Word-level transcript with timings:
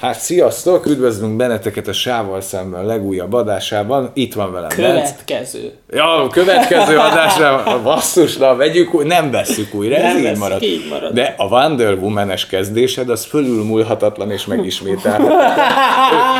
Hát 0.00 0.20
sziasztok, 0.20 0.86
üdvözlünk 0.86 1.36
benneteket 1.36 1.88
a 1.88 1.92
Sával 1.92 2.40
szemben 2.40 2.86
legújabb 2.86 3.32
adásában. 3.32 4.10
Itt 4.14 4.34
van 4.34 4.52
velem. 4.52 4.68
Következő. 4.68 5.72
Ja, 5.90 6.22
a 6.22 6.28
következő 6.28 6.96
adásra, 6.98 7.80
basszus, 7.82 8.36
na, 8.36 8.56
vegyük 8.56 9.04
nem 9.04 9.30
vesszük 9.30 9.74
újra, 9.74 9.94
ez 9.94 10.02
Nem 10.02 10.16
így 10.16 10.22
vesszük, 10.22 10.38
marad. 10.38 10.62
így 10.62 10.86
marad. 10.90 11.12
De 11.12 11.34
a 11.38 11.44
Wonder 11.44 11.94
Woman-es 11.94 12.46
kezdésed, 12.46 13.10
az 13.10 13.24
fölülmúlhatatlan 13.24 14.30
és 14.30 14.46
megismételhetetlen. 14.46 15.58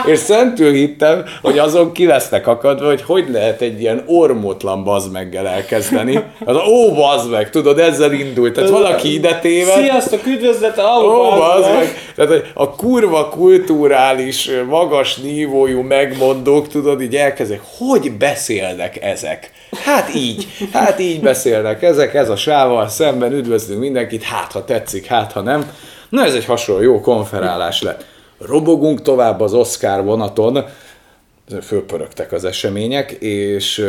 és 0.12 0.18
szentül 0.18 0.72
hittem, 0.72 1.24
hogy 1.42 1.58
azon 1.58 1.92
ki 1.92 2.06
lesznek 2.06 2.46
akadva, 2.46 2.86
hogy 2.86 3.02
hogy 3.02 3.29
lehet 3.30 3.61
egy 3.61 3.80
ilyen 3.80 4.02
ormótlan 4.06 4.84
bazmeggel 4.84 5.46
elkezdeni. 5.46 6.24
Az 6.45 6.56
ó, 6.56 6.95
bazmeg, 6.95 7.50
tudod, 7.50 7.79
ezzel 7.79 8.12
indult. 8.12 8.52
Tehát 8.52 8.70
valaki 8.70 9.14
ide 9.14 9.38
téved, 9.38 9.82
Sziasztok, 9.82 10.27
üdvözlet 10.27 10.79
Ó, 10.79 11.40
az 11.40 11.66
meg. 11.66 12.12
Tehát 12.16 12.50
a 12.54 12.70
kurva 12.70 13.29
kulturális, 13.51 14.50
magas 14.68 15.17
nívójú 15.17 15.81
megmondók, 15.81 16.68
tudod, 16.68 17.03
így 17.03 17.17
elkezdek, 17.17 17.61
hogy 17.79 18.13
beszélnek 18.13 19.03
ezek? 19.03 19.50
Hát 19.85 20.14
így, 20.14 20.46
hát 20.72 20.99
így 21.00 21.21
beszélnek 21.21 21.82
ezek, 21.82 22.14
ez 22.14 22.29
a 22.29 22.36
sával 22.36 22.89
szemben 22.89 23.32
üdvözlünk 23.32 23.81
mindenkit, 23.81 24.22
hát 24.22 24.53
ha 24.53 24.64
tetszik, 24.64 25.07
hát 25.07 25.32
ha 25.32 25.41
nem. 25.41 25.72
Na 26.08 26.25
ez 26.25 26.35
egy 26.35 26.44
hasonló 26.44 26.82
jó 26.82 27.00
konferálás 27.00 27.82
lett. 27.82 28.07
Robogunk 28.39 29.03
tovább 29.03 29.41
az 29.41 29.55
Oscar 29.55 30.05
vonaton, 30.05 30.64
fölpörögtek 31.63 32.33
az 32.33 32.44
események, 32.44 33.11
és 33.11 33.86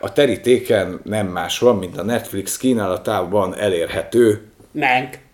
a 0.00 0.12
terítéken 0.12 1.00
nem 1.04 1.26
más 1.26 1.58
van, 1.58 1.76
mint 1.76 1.98
a 1.98 2.02
Netflix 2.02 2.56
kínálatában 2.56 3.56
elérhető 3.56 4.48
Meg. 4.72 5.24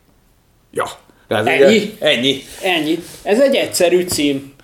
Ja. 0.71 0.87
Tehát 1.29 1.47
Ennyi? 1.47 1.65
ugye- 1.77 1.87
Ennyi. 1.99 2.43
Ennyi. 2.63 2.99
Ez 3.23 3.41
egy 3.41 3.55
egyszerű 3.55 4.03
cím. 4.03 4.55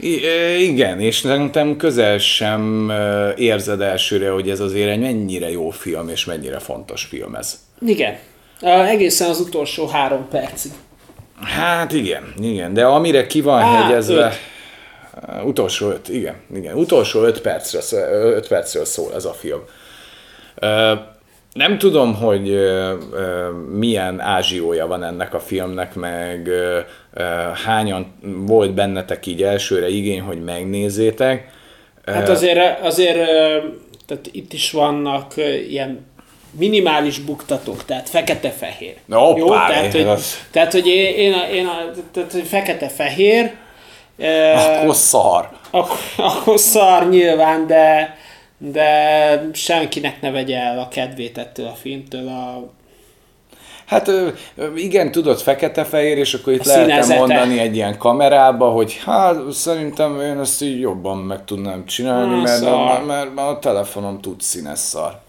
I- 0.00 0.62
igen, 0.62 1.00
és 1.00 1.16
szerintem 1.16 1.76
közel 1.76 2.18
sem 2.18 2.92
érzed 3.36 3.80
elsőre, 3.80 4.30
hogy 4.30 4.50
ez 4.50 4.60
azért 4.60 4.90
egy 4.90 5.00
mennyire 5.00 5.50
jó 5.50 5.70
film, 5.70 6.08
és 6.08 6.24
mennyire 6.24 6.58
fontos 6.58 7.04
film 7.04 7.34
ez. 7.34 7.58
Igen. 7.86 8.16
Egészen 8.88 9.28
az 9.28 9.40
utolsó 9.40 9.86
három 9.86 10.28
percig. 10.30 10.70
Hát 11.42 11.92
igen, 11.92 12.32
igen, 12.40 12.74
de 12.74 12.84
amire 12.84 13.26
ki 13.26 13.40
van 13.40 13.60
Á, 13.62 13.82
hegyezve, 13.82 14.24
öt. 14.26 15.44
Utolsó 15.44 15.90
öt, 15.90 16.08
igen, 16.08 16.34
igen, 16.54 16.74
utolsó 16.74 17.22
öt, 17.22 17.40
percre, 17.40 17.80
öt 18.10 18.48
percről 18.48 18.84
szól 18.84 19.14
ez 19.14 19.24
a 19.24 19.32
film. 19.32 19.60
Nem 21.58 21.78
tudom, 21.78 22.14
hogy 22.14 22.48
ö, 22.48 22.94
ö, 23.12 23.48
milyen 23.74 24.20
ázsiója 24.20 24.86
van 24.86 25.04
ennek 25.04 25.34
a 25.34 25.40
filmnek, 25.40 25.94
meg 25.94 26.46
ö, 26.46 26.78
ö, 27.14 27.22
hányan 27.66 28.14
volt 28.46 28.74
bennetek 28.74 29.26
így 29.26 29.42
elsőre 29.42 29.88
igény, 29.88 30.20
hogy 30.20 30.44
megnézzétek. 30.44 31.48
Hát 32.06 32.28
azért, 32.28 32.80
azért 32.80 33.16
tehát 34.06 34.28
itt 34.32 34.52
is 34.52 34.70
vannak 34.70 35.34
ilyen 35.68 36.06
minimális 36.50 37.18
buktatók, 37.18 37.84
tehát 37.84 38.08
fekete-fehér. 38.08 38.94
Hoppá, 39.10 39.38
Jó? 39.38 39.48
Tehát, 39.48 39.92
hogy, 39.92 40.00
az- 40.06 40.34
tehát, 40.50 40.72
hogy 40.72 40.86
én, 40.86 41.14
én, 41.14 41.32
a, 41.32 41.48
én 41.52 41.66
a, 41.66 41.90
tehát, 42.12 42.32
hogy 42.32 42.46
fekete-fehér, 42.46 43.50
Akkor 44.54 44.94
szar. 44.94 45.48
akkor, 45.70 45.96
akkor 46.36 46.58
szar 46.58 47.08
nyilván, 47.08 47.66
de, 47.66 48.16
de 48.58 49.50
senkinek 49.52 50.20
ne 50.20 50.30
vegye 50.30 50.58
el 50.58 50.78
a 50.78 50.88
kedvét 50.88 51.38
ettől 51.38 51.66
a 51.66 51.74
filmtől. 51.82 52.28
A, 52.28 52.70
Hát 53.86 54.10
igen, 54.76 55.10
tudod, 55.10 55.40
fekete-fehér, 55.40 56.18
és 56.18 56.34
akkor 56.34 56.52
itt 56.52 56.60
A 56.60 56.68
lehetem 56.68 56.88
színezete. 57.02 57.18
mondani 57.18 57.58
egy 57.58 57.74
ilyen 57.74 57.98
kamerába, 57.98 58.70
hogy 58.70 59.00
hát 59.04 59.36
szerintem 59.52 60.20
én 60.20 60.38
ezt 60.38 60.62
így 60.62 60.80
jobban 60.80 61.16
meg 61.18 61.44
tudnám 61.44 61.86
csinálni, 61.86 62.34
Na, 62.34 62.40
mert, 62.42 62.58
szar. 62.58 63.04
mert, 63.04 63.34
mert 63.34 63.48
a 63.48 63.58
telefonom 63.58 64.20
tud 64.20 64.40
színes 64.40 64.78
szar. 64.78 65.20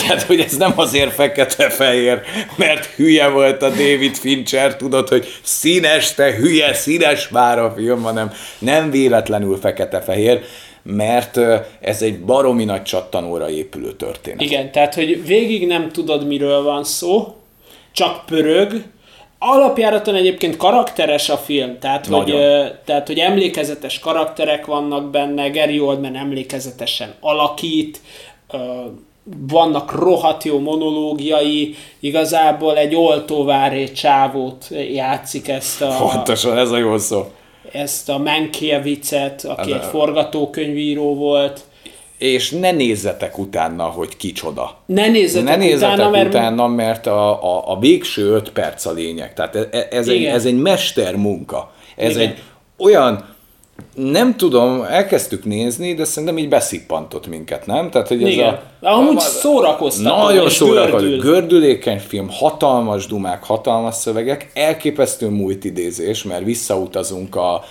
Tehát, 0.00 0.22
hogy 0.22 0.40
ez 0.40 0.56
nem 0.56 0.72
azért 0.76 1.12
fekete-fehér, 1.12 2.20
mert 2.56 2.84
hülye 2.86 3.28
volt 3.28 3.62
a 3.62 3.68
David 3.68 4.14
Fincher, 4.16 4.76
tudod, 4.76 5.08
hogy 5.08 5.26
színes, 5.42 6.14
te 6.14 6.34
hülye, 6.34 6.72
színes 6.74 7.28
már 7.28 7.58
a 7.58 7.72
film, 7.76 8.02
hanem 8.02 8.32
nem 8.58 8.90
véletlenül 8.90 9.58
fekete-fehér, 9.60 10.42
mert 10.84 11.38
ez 11.80 12.02
egy 12.02 12.20
baromi 12.20 12.64
nagy 12.64 12.82
csattanóra 12.82 13.50
épülő 13.50 13.92
történet. 13.92 14.40
igen, 14.40 14.72
tehát 14.72 14.94
hogy 14.94 15.26
végig 15.26 15.66
nem 15.66 15.88
tudod, 15.88 16.26
miről 16.26 16.62
van 16.62 16.84
szó, 16.84 17.34
csak 17.92 18.26
pörög. 18.26 18.82
Alapjáraton 19.38 20.14
egyébként 20.14 20.56
karakteres 20.56 21.28
a 21.28 21.36
film, 21.36 21.78
tehát 21.78 22.06
hogy, 22.06 22.16
Nagyon. 22.16 22.40
ö, 22.40 22.66
tehát 22.84 23.06
hogy 23.06 23.18
emlékezetes 23.18 23.98
karakterek 23.98 24.66
vannak 24.66 25.10
benne, 25.10 25.48
Gary 25.48 25.80
Oldman 25.80 26.16
emlékezetesen 26.16 27.14
alakít, 27.20 28.00
vannak 29.48 29.92
rohadt 29.92 30.44
jó 30.44 30.58
monológiai, 30.58 31.74
igazából 32.00 32.76
egy 32.76 32.94
oltóváré 32.94 33.92
csávót 33.92 34.66
játszik 34.92 35.48
ezt 35.48 35.82
a, 35.82 35.96
Pontosan, 35.98 36.58
ez 36.58 36.70
a 36.70 36.76
jó 36.76 36.98
szó. 36.98 37.26
Ezt 37.72 38.08
a 38.08 38.18
Mankiewicz-et, 38.18 39.44
aki 39.44 39.60
Az 39.72 39.76
egy 39.78 39.84
a- 39.84 39.88
forgatókönyvíró 39.88 41.14
volt. 41.14 41.60
És 42.18 42.50
ne 42.50 42.70
nézzetek 42.70 43.38
utána, 43.38 43.84
hogy 43.84 44.16
kicsoda. 44.16 44.76
Ne 44.86 45.08
nézzetek, 45.08 45.48
Ne 45.48 45.56
nézzetek 45.56 45.92
utána, 45.94 46.10
mert 46.10 46.28
utána, 46.28 46.66
mert 46.66 47.06
a, 47.06 47.42
a, 47.56 47.62
a 47.72 47.78
végső 47.78 48.26
öt 48.30 48.50
perc 48.50 48.84
a 48.86 48.92
lényeg. 48.92 49.34
Tehát 49.34 49.56
e- 49.56 49.68
e- 49.70 49.88
ez, 49.90 50.08
egy, 50.08 50.24
ez 50.24 50.44
egy 50.44 50.56
mestermunka. 50.58 51.72
Ez 51.96 52.10
Igen. 52.16 52.28
egy 52.28 52.42
olyan, 52.78 53.33
nem 53.94 54.36
tudom, 54.36 54.82
elkezdtük 54.82 55.44
nézni, 55.44 55.94
de 55.94 56.04
szerintem 56.04 56.38
így 56.38 56.48
beszippantott 56.48 57.26
minket, 57.26 57.66
nem? 57.66 57.90
Tehát, 57.90 58.08
hogy 58.08 58.22
ez 58.22 58.28
Igen. 58.28 58.58
a, 58.80 58.86
Amúgy 58.88 59.18
szórakoztató, 59.18 60.22
nagyon 60.22 60.44
és 60.46 60.52
szórakozó, 60.52 60.96
gördül. 60.98 61.18
gördülékeny 61.18 61.98
film, 61.98 62.28
hatalmas 62.30 63.06
dumák, 63.06 63.44
hatalmas 63.44 63.94
szövegek, 63.94 64.50
elképesztő 64.54 65.28
múltidézés, 65.28 66.22
mert 66.22 66.44
visszautazunk 66.44 67.36
a 67.36 67.62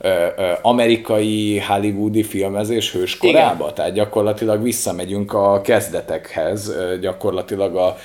ö, 0.00 0.08
ö, 0.08 0.50
amerikai 0.62 1.58
hollywoodi 1.58 2.22
filmezés 2.22 2.92
hőskorába, 2.92 3.72
tehát 3.72 3.92
gyakorlatilag 3.92 4.62
visszamegyünk 4.62 5.32
a 5.32 5.60
kezdetekhez, 5.60 6.72
gyakorlatilag 7.00 7.76
a, 7.76 7.96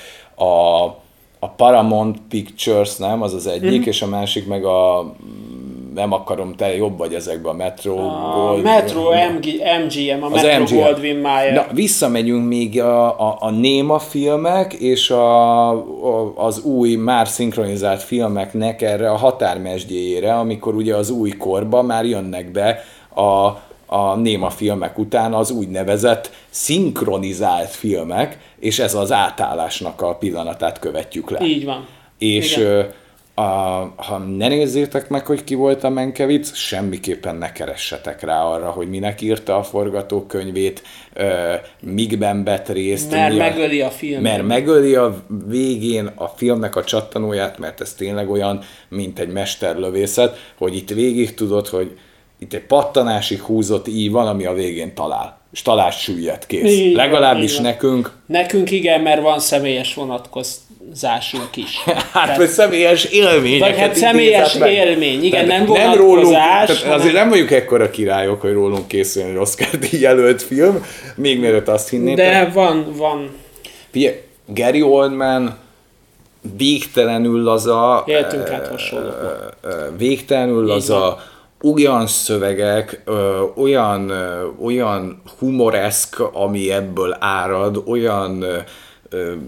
a, 0.44 0.84
a 1.38 1.48
Paramount 1.56 2.18
Pictures, 2.28 2.96
nem, 2.96 3.22
az 3.22 3.34
az 3.34 3.46
egyik, 3.46 3.80
Mhm. 3.80 3.88
és 3.88 4.02
a 4.02 4.06
másik 4.06 4.46
meg 4.46 4.64
a 4.64 5.12
nem 5.94 6.12
akarom, 6.12 6.54
te 6.54 6.76
jobb 6.76 6.98
vagy 6.98 7.14
ezekben 7.14 7.52
a 7.52 7.56
Metro 7.56 7.98
A 7.98 8.32
Gold- 8.34 8.62
Metro 8.62 9.02
MG, 9.02 9.44
MGM, 9.84 10.22
a 10.22 10.28
Metro 10.28 10.62
MGM. 10.62 10.74
Goldwyn 10.74 11.16
Mayer. 11.16 11.52
Na, 11.52 11.66
visszamegyünk 11.72 12.48
még 12.48 12.80
a, 12.80 13.20
a, 13.20 13.36
a 13.40 13.50
néma 13.50 13.98
filmek 13.98 14.72
és 14.72 15.10
a, 15.10 15.68
a, 15.70 16.32
az 16.36 16.60
új, 16.62 16.94
már 16.94 17.28
szinkronizált 17.28 18.02
filmeknek 18.02 18.82
erre 18.82 19.10
a 19.10 19.16
határmesdjéjére, 19.16 20.34
amikor 20.34 20.74
ugye 20.74 20.94
az 20.96 21.10
új 21.10 21.30
korba 21.30 21.82
már 21.82 22.04
jönnek 22.04 22.50
be 22.50 22.84
a, 23.14 23.46
a 23.86 24.14
néma 24.16 24.50
filmek 24.50 24.98
után 24.98 25.34
az 25.34 25.50
úgynevezett 25.50 26.30
szinkronizált 26.50 27.70
filmek, 27.70 28.38
és 28.58 28.78
ez 28.78 28.94
az 28.94 29.12
átállásnak 29.12 30.02
a 30.02 30.14
pillanatát 30.14 30.78
követjük 30.78 31.30
le. 31.30 31.44
Így 31.44 31.64
van. 31.64 31.86
És 32.18 32.56
Igen. 32.56 32.90
A, 33.34 33.42
ha 33.96 34.18
ne 34.36 34.48
nézzétek 34.48 35.08
meg, 35.08 35.26
hogy 35.26 35.44
ki 35.44 35.54
volt 35.54 35.84
a 35.84 35.88
Menkevic, 35.88 36.54
semmiképpen 36.54 37.36
ne 37.36 37.52
keressetek 37.52 38.22
rá 38.22 38.42
arra, 38.42 38.70
hogy 38.70 38.88
minek 38.88 39.20
írta 39.20 39.56
a 39.56 39.62
forgatókönyvét, 39.62 40.82
ö, 41.14 41.52
mikben 41.80 42.44
vett 42.44 42.68
részt. 42.68 43.10
Mert 43.10 43.32
mi 43.32 43.40
a- 43.40 43.42
megöli 43.42 43.80
a 43.80 43.90
filmet. 43.90 44.22
Mert 44.22 44.46
megöli 44.46 44.94
a 44.94 45.22
végén 45.46 46.10
a 46.14 46.26
filmnek 46.28 46.76
a 46.76 46.84
csattanóját, 46.84 47.58
mert 47.58 47.80
ez 47.80 47.94
tényleg 47.94 48.30
olyan, 48.30 48.60
mint 48.88 49.18
egy 49.18 49.32
mesterlövészet, 49.32 50.36
hogy 50.58 50.76
itt 50.76 50.90
végig 50.90 51.34
tudod, 51.34 51.68
hogy 51.68 51.98
itt 52.38 52.52
egy 52.52 52.66
pattanásig 52.66 53.40
húzott 53.40 53.88
íj 53.88 54.08
van, 54.08 54.26
ami 54.26 54.44
a 54.44 54.52
végén 54.52 54.94
talál. 54.94 55.42
És 55.52 55.62
talál 55.62 55.90
süllyed, 55.90 56.46
kész. 56.46 56.78
Van, 56.84 56.92
Legalábbis 56.92 57.54
van. 57.54 57.62
nekünk 57.62 58.12
Nekünk 58.26 58.70
igen, 58.70 59.00
mert 59.00 59.22
van 59.22 59.38
személyes 59.38 59.94
vonatkozásunk 60.84 61.56
is. 61.56 61.84
Hát, 62.12 62.36
vagy 62.36 62.48
személyes 62.48 63.04
élmény. 63.04 63.58
Vagy 63.58 63.78
hát 63.78 63.94
személyes 63.94 64.54
élmény, 64.54 65.24
igen, 65.24 65.46
nem 65.46 65.66
rólunk, 65.66 65.96
vonatkozás, 65.96 66.66
tehát 66.66 66.82
hanem- 66.82 66.98
azért 66.98 67.14
nem 67.14 67.28
vagyunk 67.28 67.50
ekkora 67.50 67.90
királyok, 67.90 68.40
hogy 68.40 68.52
rólunk 68.52 68.88
készül 68.88 69.22
egy 69.22 69.36
Oscar 69.36 69.68
jelölt 69.90 70.42
film, 70.42 70.84
még 71.16 71.40
mielőtt 71.40 71.68
azt 71.68 71.88
hinnétek. 71.88 72.46
De 72.46 72.50
van, 72.52 72.86
van. 72.96 73.30
Figyelj, 73.90 74.14
Gary 74.46 74.82
Oldman 74.82 75.56
végtelenül 76.56 77.42
laza, 77.42 78.04
Éltünk 78.06 78.50
át 78.50 78.92
ö, 79.62 79.70
végtelenül 79.96 80.64
laza, 80.64 81.22
olyan 81.74 82.06
szövegek, 82.06 83.02
ö, 83.04 83.40
olyan, 83.56 84.08
ö, 84.08 84.46
olyan 84.64 85.22
humoreszk, 85.38 86.20
ami 86.32 86.72
ebből 86.72 87.16
árad, 87.20 87.82
olyan 87.86 88.42
ö, 88.42 88.56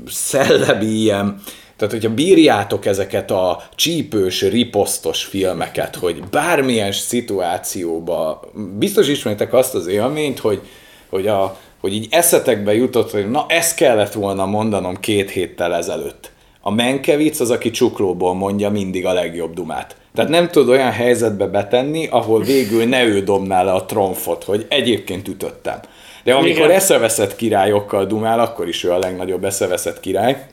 szellemi 0.07 0.87
ilyen 0.87 1.43
Tehát, 1.77 1.93
hogyha 1.93 2.15
bírjátok 2.15 2.87
ezeket 2.87 3.31
a 3.31 3.63
csípős, 3.75 4.43
riposztos 4.43 5.25
filmeket, 5.25 5.97
hogy 5.97 6.23
bármilyen 6.31 6.93
szituációba, 6.93 8.41
biztos 8.79 9.09
ismeritek 9.09 9.53
azt 9.53 9.75
az 9.75 9.87
élményt, 9.87 10.39
hogy, 10.39 10.61
hogy, 11.09 11.27
a, 11.27 11.57
hogy 11.81 11.95
így 11.95 12.07
eszetekbe 12.11 12.75
jutott, 12.75 13.11
hogy 13.11 13.31
na 13.31 13.45
ezt 13.49 13.77
kellett 13.77 14.13
volna 14.13 14.47
mondanom 14.47 14.97
két 15.01 15.31
héttel 15.31 15.75
ezelőtt. 15.75 16.31
A 16.61 16.71
Menkevic 16.71 17.41
az, 17.41 17.51
aki 17.51 17.71
csuklóból 17.71 18.35
mondja 18.35 18.71
mindig 18.71 19.07
a 19.07 19.13
legjobb 19.13 19.55
dumát. 19.55 19.97
Tehát 20.15 20.31
nem 20.31 20.49
tud 20.49 20.69
olyan 20.69 20.91
helyzetbe 20.91 21.47
betenni, 21.47 22.07
ahol 22.07 22.43
végül 22.43 22.85
ne 22.85 23.05
ő 23.05 23.23
dobná 23.23 23.63
le 23.63 23.73
a 23.73 23.85
tromfot, 23.85 24.45
hogy 24.45 24.67
egyébként 24.69 25.29
ütöttem. 25.29 25.81
De 26.27 26.35
amikor 26.35 26.65
Igen. 26.65 26.71
eszeveszett 26.71 27.37
királyokkal 27.37 28.07
dumál, 28.07 28.41
akkor 28.41 28.69
is 28.69 28.85
ő 28.85 28.93
a 28.93 28.99
legnagyobb 28.99 29.45
eszeveszett 29.45 30.01
király 30.01 30.47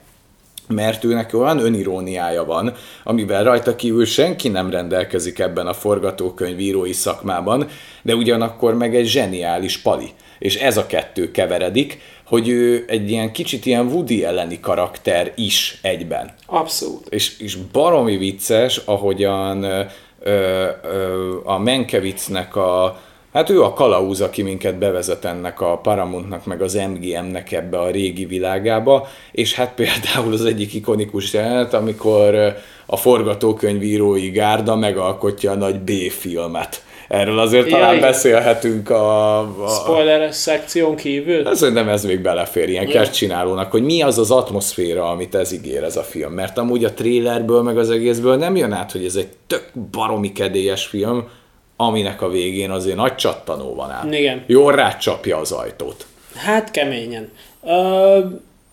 mert 0.68 1.04
őnek 1.04 1.34
olyan 1.34 1.58
öniróniája 1.58 2.44
van, 2.44 2.74
amivel 3.04 3.44
rajta 3.44 3.76
kívül 3.76 4.04
senki 4.04 4.48
nem 4.48 4.70
rendelkezik 4.70 5.38
ebben 5.38 5.66
a 5.66 5.72
forgatókönyvírói 5.72 6.92
szakmában, 6.92 7.68
de 8.02 8.14
ugyanakkor 8.14 8.74
meg 8.74 8.96
egy 8.96 9.06
zseniális 9.06 9.78
pali. 9.78 10.10
És 10.38 10.56
ez 10.56 10.76
a 10.76 10.86
kettő 10.86 11.30
keveredik, 11.30 12.00
hogy 12.24 12.48
ő 12.48 12.84
egy 12.88 13.10
ilyen 13.10 13.32
kicsit 13.32 13.66
ilyen 13.66 13.86
Woody 13.86 14.24
elleni 14.24 14.60
karakter 14.60 15.32
is 15.36 15.78
egyben. 15.82 16.34
Abszolút. 16.46 17.06
És, 17.08 17.38
és 17.38 17.56
baromi 17.56 18.16
vicces, 18.16 18.80
ahogyan 18.84 19.62
ö, 19.62 19.82
ö, 20.22 21.36
a 21.44 21.58
Menkevicnek 21.58 22.56
a 22.56 23.00
Hát 23.34 23.50
ő 23.50 23.62
a 23.62 23.72
kalauz, 23.72 24.20
aki 24.20 24.42
minket 24.42 24.78
bevezet 24.78 25.24
ennek 25.24 25.60
a 25.60 25.78
Paramountnak, 25.78 26.46
meg 26.46 26.62
az 26.62 26.74
MGM-nek 26.74 27.52
ebbe 27.52 27.78
a 27.78 27.90
régi 27.90 28.24
világába, 28.24 29.08
és 29.32 29.54
hát 29.54 29.74
például 29.74 30.32
az 30.32 30.44
egyik 30.44 30.74
ikonikus 30.74 31.32
jelenet, 31.32 31.74
amikor 31.74 32.54
a 32.86 32.96
forgatókönyvírói 32.96 34.30
gárda 34.30 34.76
megalkotja 34.76 35.50
a 35.50 35.54
nagy 35.54 35.80
B-filmet. 35.80 36.82
Erről 37.08 37.38
azért 37.38 37.70
Jaj. 37.70 37.80
talán 37.80 38.00
beszélhetünk 38.00 38.90
a... 38.90 39.38
a 39.38 39.68
Spoileres 39.68 40.34
szekción 40.34 40.96
kívül? 40.96 41.54
Szerintem 41.54 41.88
ez 41.88 42.04
még 42.04 42.20
belefér 42.20 42.68
ilyen 42.68 42.88
ja. 42.88 43.08
csinálónak, 43.08 43.70
hogy 43.70 43.82
mi 43.82 44.02
az 44.02 44.18
az 44.18 44.30
atmoszféra, 44.30 45.08
amit 45.08 45.34
ez 45.34 45.52
ígér 45.52 45.82
ez 45.82 45.96
a 45.96 46.02
film. 46.02 46.32
Mert 46.32 46.58
amúgy 46.58 46.84
a 46.84 46.92
trailerből, 46.92 47.62
meg 47.62 47.78
az 47.78 47.90
egészből 47.90 48.36
nem 48.36 48.56
jön 48.56 48.72
át, 48.72 48.92
hogy 48.92 49.04
ez 49.04 49.16
egy 49.16 49.28
tök 49.46 49.70
baromi 49.90 50.32
kedélyes 50.32 50.86
film, 50.86 51.28
aminek 51.76 52.22
a 52.22 52.28
végén 52.28 52.70
azért 52.70 52.96
nagy 52.96 53.14
csattanó 53.14 53.74
van 53.74 53.90
át. 53.90 54.14
Igen. 54.14 54.44
Jól 54.46 54.74
rácsapja 54.74 55.36
az 55.36 55.52
ajtót. 55.52 56.06
Hát 56.36 56.70
keményen. 56.70 57.30
Uh, 57.60 58.24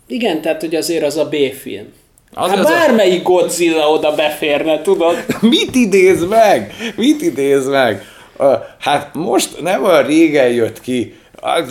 igen, 0.06 0.40
tehát 0.40 0.60
hogy 0.60 0.74
azért 0.74 1.04
az 1.04 1.16
a 1.16 1.28
B-film. 1.28 1.92
Az 2.34 2.50
hát 2.50 2.58
az 2.58 2.64
bármelyik 2.64 3.20
a... 3.20 3.30
Godzilla 3.30 3.90
oda 3.90 4.14
beférne, 4.14 4.82
tudod? 4.82 5.24
Mit 5.40 5.74
idéz 5.74 6.28
meg? 6.28 6.74
Mit 6.96 7.22
idéz 7.22 7.68
meg? 7.68 8.04
Uh, 8.38 8.54
hát 8.78 9.14
most 9.14 9.60
nem 9.60 9.84
olyan 9.84 10.06
régen 10.06 10.48
jött 10.48 10.80
ki, 10.80 11.14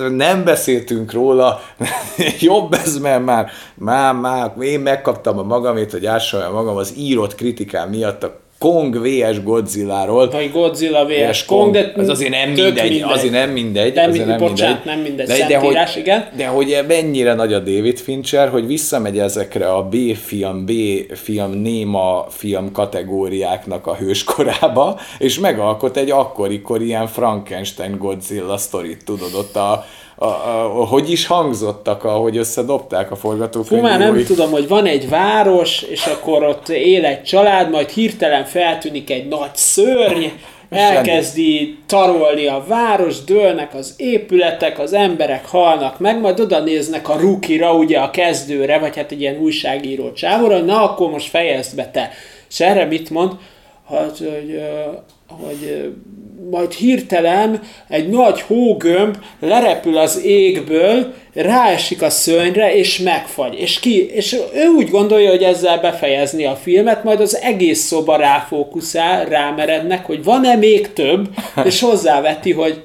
nem 0.09 0.43
beszéltünk 0.43 1.11
róla, 1.11 1.61
jobb 2.39 2.73
ez, 2.73 2.97
mert 2.97 3.25
már, 3.25 3.49
már, 3.75 4.13
már 4.13 4.53
én 4.61 4.79
megkaptam 4.79 5.37
a 5.37 5.43
magamét, 5.43 5.91
hogy 5.91 6.05
ássaljam 6.05 6.53
magam 6.53 6.75
az 6.75 6.93
írott 6.97 7.35
kritikám 7.35 7.89
miatt 7.89 8.23
a 8.23 8.40
Kong 8.61 9.01
vs. 9.01 9.43
Godzilla-ról. 9.43 10.29
Vagy 10.29 10.51
Godzilla 10.51 11.05
vs. 11.05 11.45
Kong, 11.45 11.73
de 11.73 11.91
az 11.95 12.09
azért 12.09 12.31
nem 12.31 12.49
mindegy, 12.49 12.73
mindegy, 12.73 13.01
azért 13.01 13.33
nem 13.33 13.49
mindegy. 13.49 13.93
Nem, 13.93 14.09
azért 14.09 14.25
nem 14.25 14.37
bocsánat, 14.37 14.85
mindegy. 14.85 14.95
nem 14.95 14.99
mindegy, 14.99 15.27
de, 15.27 15.47
de 15.47 15.57
hogy, 15.57 15.77
igen. 15.95 16.27
De 16.35 16.47
hogy 16.47 16.79
mennyire 16.87 17.33
nagy 17.33 17.53
a 17.53 17.59
David 17.59 17.99
Fincher, 17.99 18.49
hogy 18.49 18.67
visszamegy 18.67 19.19
ezekre 19.19 19.73
a 19.73 19.83
B-film, 19.83 20.65
B-film, 20.65 21.51
néma 21.51 22.25
film 22.29 22.71
kategóriáknak 22.71 23.87
a 23.87 23.95
hőskorába, 23.95 24.99
és 25.17 25.39
megalkot 25.39 25.97
egy 25.97 26.11
akkori 26.11 26.61
ilyen 26.79 27.07
Frankenstein 27.07 27.97
Godzilla 27.97 28.57
sztorit, 28.57 29.05
tudod, 29.05 29.33
ott 29.33 29.55
a, 29.55 29.85
a, 30.21 30.25
a, 30.25 30.85
hogy 30.85 31.11
is 31.11 31.25
hangzottak, 31.25 32.03
ahogy 32.03 32.37
összedobták 32.37 33.11
a 33.11 33.15
forgatókönyvírói. 33.15 33.91
Fú, 33.91 33.99
már 33.99 34.13
nem 34.13 34.23
tudom, 34.23 34.51
hogy 34.51 34.67
van 34.67 34.85
egy 34.85 35.09
város, 35.09 35.81
és 35.81 36.05
akkor 36.05 36.43
ott 36.43 36.69
él 36.69 37.05
egy 37.05 37.23
család, 37.23 37.69
majd 37.69 37.89
hirtelen 37.89 38.45
feltűnik 38.45 39.09
egy 39.09 39.27
nagy 39.27 39.49
szörny, 39.53 40.25
elkezdi 40.69 41.77
tarolni 41.85 42.47
a 42.47 42.63
város, 42.67 43.23
dőlnek 43.23 43.73
az 43.73 43.93
épületek, 43.97 44.79
az 44.79 44.93
emberek 44.93 45.45
halnak 45.45 45.99
meg, 45.99 46.19
majd 46.19 46.39
oda 46.39 46.59
néznek 46.59 47.09
a 47.09 47.19
rukira, 47.19 47.75
ugye 47.75 47.99
a 47.99 48.11
kezdőre, 48.11 48.79
vagy 48.79 48.95
hát 48.95 49.11
egy 49.11 49.21
ilyen 49.21 49.37
újságíró 49.37 50.11
csávóra, 50.11 50.57
na 50.57 50.91
akkor 50.91 51.09
most 51.09 51.29
fejezd 51.29 51.75
be 51.75 51.89
te. 51.89 52.11
És 52.49 52.59
erre 52.59 52.85
mit 52.85 53.09
mond? 53.09 53.31
Hát, 53.89 54.17
hogy, 54.17 54.61
hogy 55.39 55.91
majd 56.51 56.71
hirtelen 56.71 57.61
egy 57.87 58.09
nagy 58.09 58.41
hógömb 58.41 59.17
lerepül 59.39 59.97
az 59.97 60.21
égből, 60.23 61.13
ráesik 61.33 62.01
a 62.01 62.09
szörnyre, 62.09 62.75
és 62.75 62.97
megfagy. 62.97 63.59
És, 63.59 63.79
ki, 63.79 64.09
és 64.09 64.37
ő 64.53 64.67
úgy 64.67 64.89
gondolja, 64.89 65.29
hogy 65.29 65.43
ezzel 65.43 65.79
befejezni 65.79 66.45
a 66.45 66.55
filmet, 66.55 67.03
majd 67.03 67.21
az 67.21 67.37
egész 67.37 67.79
szoba 67.79 68.15
ráfókuszál, 68.15 69.25
rámerednek, 69.25 70.05
hogy 70.05 70.23
van-e 70.23 70.55
még 70.55 70.93
több, 70.93 71.27
és 71.65 71.81
hozzáveti, 71.81 72.51
hogy 72.51 72.83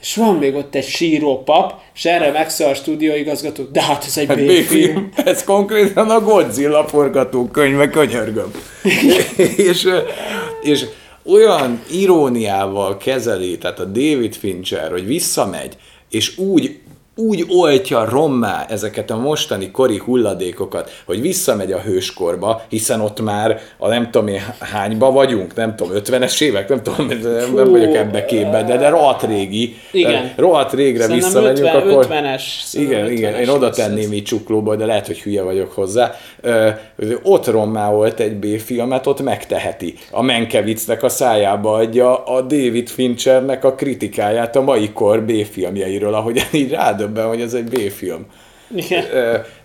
és 0.00 0.16
van 0.16 0.34
még 0.34 0.54
ott 0.54 0.74
egy 0.74 0.86
síró 0.86 1.42
pap, 1.42 1.72
és 1.94 2.04
erre 2.04 2.30
megszól 2.30 2.68
a 2.68 2.74
stúdióigazgató, 2.74 3.62
de 3.72 3.82
hát 3.82 4.04
ez 4.06 4.18
egy 4.18 4.26
hát 4.26 4.46
B-film. 4.46 5.08
Ez 5.24 5.44
konkrétan 5.44 6.10
a 6.10 6.20
Godzilla 6.20 6.84
forgatókönyve, 6.84 7.88
könyörgöm. 7.88 8.50
és, 9.68 9.88
és 10.62 10.84
olyan 11.24 11.82
iróniával 11.90 12.96
kezeli, 12.96 13.58
tehát 13.58 13.78
a 13.80 13.84
David 13.84 14.34
Fincher, 14.34 14.90
hogy 14.90 15.06
visszamegy, 15.06 15.76
és 16.10 16.38
úgy 16.38 16.78
úgy 17.16 17.46
oltja 17.48 18.04
rommá 18.04 18.66
ezeket 18.68 19.10
a 19.10 19.16
mostani 19.16 19.70
kori 19.70 19.98
hulladékokat, 19.98 21.02
hogy 21.04 21.20
visszamegy 21.20 21.72
a 21.72 21.78
hőskorba, 21.78 22.62
hiszen 22.68 23.00
ott 23.00 23.20
már 23.20 23.60
a 23.78 23.88
nem 23.88 24.10
tudom 24.10 24.28
én 24.28 24.40
hányba 24.58 25.10
vagyunk, 25.10 25.54
nem 25.54 25.76
tudom, 25.76 25.92
50-es 25.96 26.40
évek, 26.40 26.68
nem 26.68 26.82
tudom, 26.82 27.08
Fú, 27.08 27.56
nem 27.56 27.70
vagyok 27.70 27.94
ebbe 27.94 28.24
képbe, 28.24 28.62
de, 28.62 28.76
de 28.76 28.88
rohadt 28.88 29.22
régi. 29.22 29.76
Igen. 29.92 30.32
Rohadt 30.36 30.72
régre 30.72 31.02
Szerintem 31.02 31.28
visszamegyünk, 31.28 31.74
50, 31.74 31.88
akkor... 31.88 32.06
50-es. 32.06 32.42
Igen, 32.72 33.06
50-es 33.06 33.10
igen, 33.10 33.34
én 33.34 33.48
oda 33.48 33.70
tenném 33.70 34.12
így 34.12 34.24
csuklóba, 34.24 34.76
de 34.76 34.86
lehet, 34.86 35.06
hogy 35.06 35.22
hülye 35.22 35.42
vagyok 35.42 35.72
hozzá. 35.72 36.14
Ott 37.22 37.46
rommá 37.46 37.90
volt 37.90 38.20
egy 38.20 38.36
B-filmet, 38.36 39.06
ott 39.06 39.22
megteheti. 39.22 39.94
A 40.10 40.22
Menkevicnek 40.22 41.02
a 41.02 41.08
szájába 41.08 41.72
adja 41.72 42.24
a 42.24 42.40
David 42.40 42.88
Finchernek 42.88 43.64
a 43.64 43.74
kritikáját 43.74 44.56
a 44.56 44.62
mai 44.62 44.90
kor 44.92 45.22
B-filmjeiről, 45.22 46.14
ahogy 46.14 46.46
így 46.52 46.70
rád 46.70 47.02
döbben, 47.04 47.26
hogy 47.26 47.40
ez 47.40 47.54
egy 47.54 47.64
B-film. 47.64 48.26
Igen. 48.76 49.04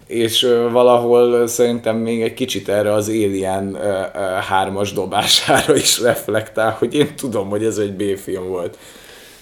És 0.08 0.48
valahol 0.72 1.48
szerintem 1.48 1.96
még 1.96 2.22
egy 2.22 2.34
kicsit 2.34 2.69
erre 2.69 2.93
az 2.93 3.10
Alien 3.10 3.77
hármas 4.50 4.93
dobására 4.93 5.75
is 5.75 6.01
reflektál, 6.01 6.75
hogy 6.79 6.96
én 6.96 7.15
tudom, 7.15 7.50
hogy 7.50 7.63
ez 7.63 7.77
egy 7.77 7.93
B-film 7.93 8.48
volt. 8.48 8.77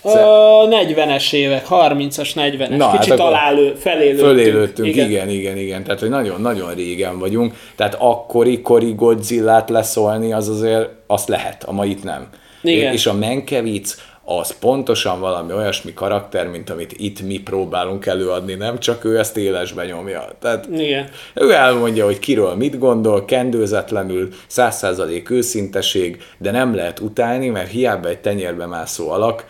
A 0.02 0.68
40-es 0.68 1.34
évek, 1.34 1.66
30-as, 1.70 2.30
40-es, 2.36 2.78
Na, 2.78 2.92
kicsit 2.92 3.10
hát 3.10 3.20
alálő, 3.20 3.76
felélőttünk. 3.80 4.28
Fölélőttünk, 4.28 4.88
igen. 4.88 5.10
igen, 5.10 5.30
igen, 5.30 5.58
igen. 5.58 5.84
Tehát, 5.84 6.00
hogy 6.00 6.10
nagyon-nagyon 6.10 6.74
régen 6.74 7.20
vagyunk. 7.20 7.54
Tehát 7.76 7.96
akkori, 8.00 8.62
kori 8.62 8.94
Godzilla-t 8.94 9.70
leszólni, 9.70 10.34
az 10.34 10.50
azért, 10.50 10.90
azt 11.08 11.28
lehet, 11.28 11.64
a 11.64 11.72
mait 11.72 12.04
nem. 12.04 12.28
Igen. 12.64 12.94
És 12.94 13.06
a 13.06 13.14
Menkevic, 13.14 13.96
az 14.30 14.58
pontosan 14.60 15.20
valami 15.20 15.54
olyasmi 15.54 15.94
karakter, 15.94 16.48
mint 16.48 16.70
amit 16.70 16.94
itt 16.98 17.22
mi 17.22 17.40
próbálunk 17.40 18.06
előadni, 18.06 18.54
nem 18.54 18.80
csak 18.80 19.04
ő 19.04 19.20
ezt 19.20 19.38
élesbe 19.38 19.86
nyomja. 19.86 20.28
Tehát 20.40 20.68
Igen. 20.72 21.10
ő 21.34 21.52
elmondja, 21.52 22.06
hogy 22.06 22.20
kiről 22.20 22.56
mit 22.56 22.80
gondol, 22.80 23.26
kendőzetlenül, 23.26 24.30
százszázalék 24.48 25.30
őszinteség, 25.30 26.22
de 26.38 26.52
nem 26.52 26.76
lehet 26.76 27.00
utálni, 27.00 27.50
mert 27.50 27.72
hiába 27.72 28.08
egy 28.08 28.20
tenyérbe 28.20 28.66
mászó 28.66 29.10
alak, 29.10 29.46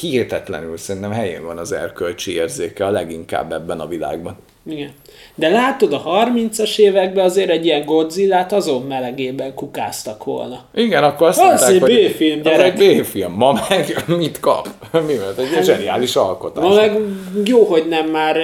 hihetetlenül 0.00 0.76
szerintem 0.76 1.12
helyén 1.12 1.44
van 1.44 1.58
az 1.58 1.72
erkölcsi 1.72 2.34
érzéke 2.34 2.86
a 2.86 2.90
leginkább 2.90 3.52
ebben 3.52 3.80
a 3.80 3.86
világban. 3.86 4.36
Igen. 4.66 4.90
De 5.34 5.48
látod, 5.48 5.92
a 5.92 6.02
30-as 6.02 6.78
években 6.78 7.24
azért 7.24 7.50
egy 7.50 7.64
ilyen 7.64 7.84
Godzilla-t 7.84 8.52
azon 8.52 8.82
melegében 8.82 9.54
kukáztak 9.54 10.24
volna. 10.24 10.64
Igen, 10.74 11.04
akkor 11.04 11.26
azt 11.26 11.42
mondták, 11.42 11.70
egy 11.70 11.80
hogy 11.80 12.10
B-film, 12.10 12.42
gyerek. 12.42 12.80
Egy 12.80 13.00
B-film. 13.00 13.32
Ma 13.32 13.60
meg 13.68 14.04
mit 14.18 14.40
kap? 14.40 14.68
Mi 15.06 15.16
volt? 15.18 15.38
Egy 15.38 15.54
hát, 15.54 15.64
zseniális 15.64 16.16
alkotás. 16.16 16.64
Ma 16.64 16.74
meg 16.74 16.98
jó, 17.44 17.64
hogy 17.64 17.86
nem 17.88 18.06
már 18.06 18.36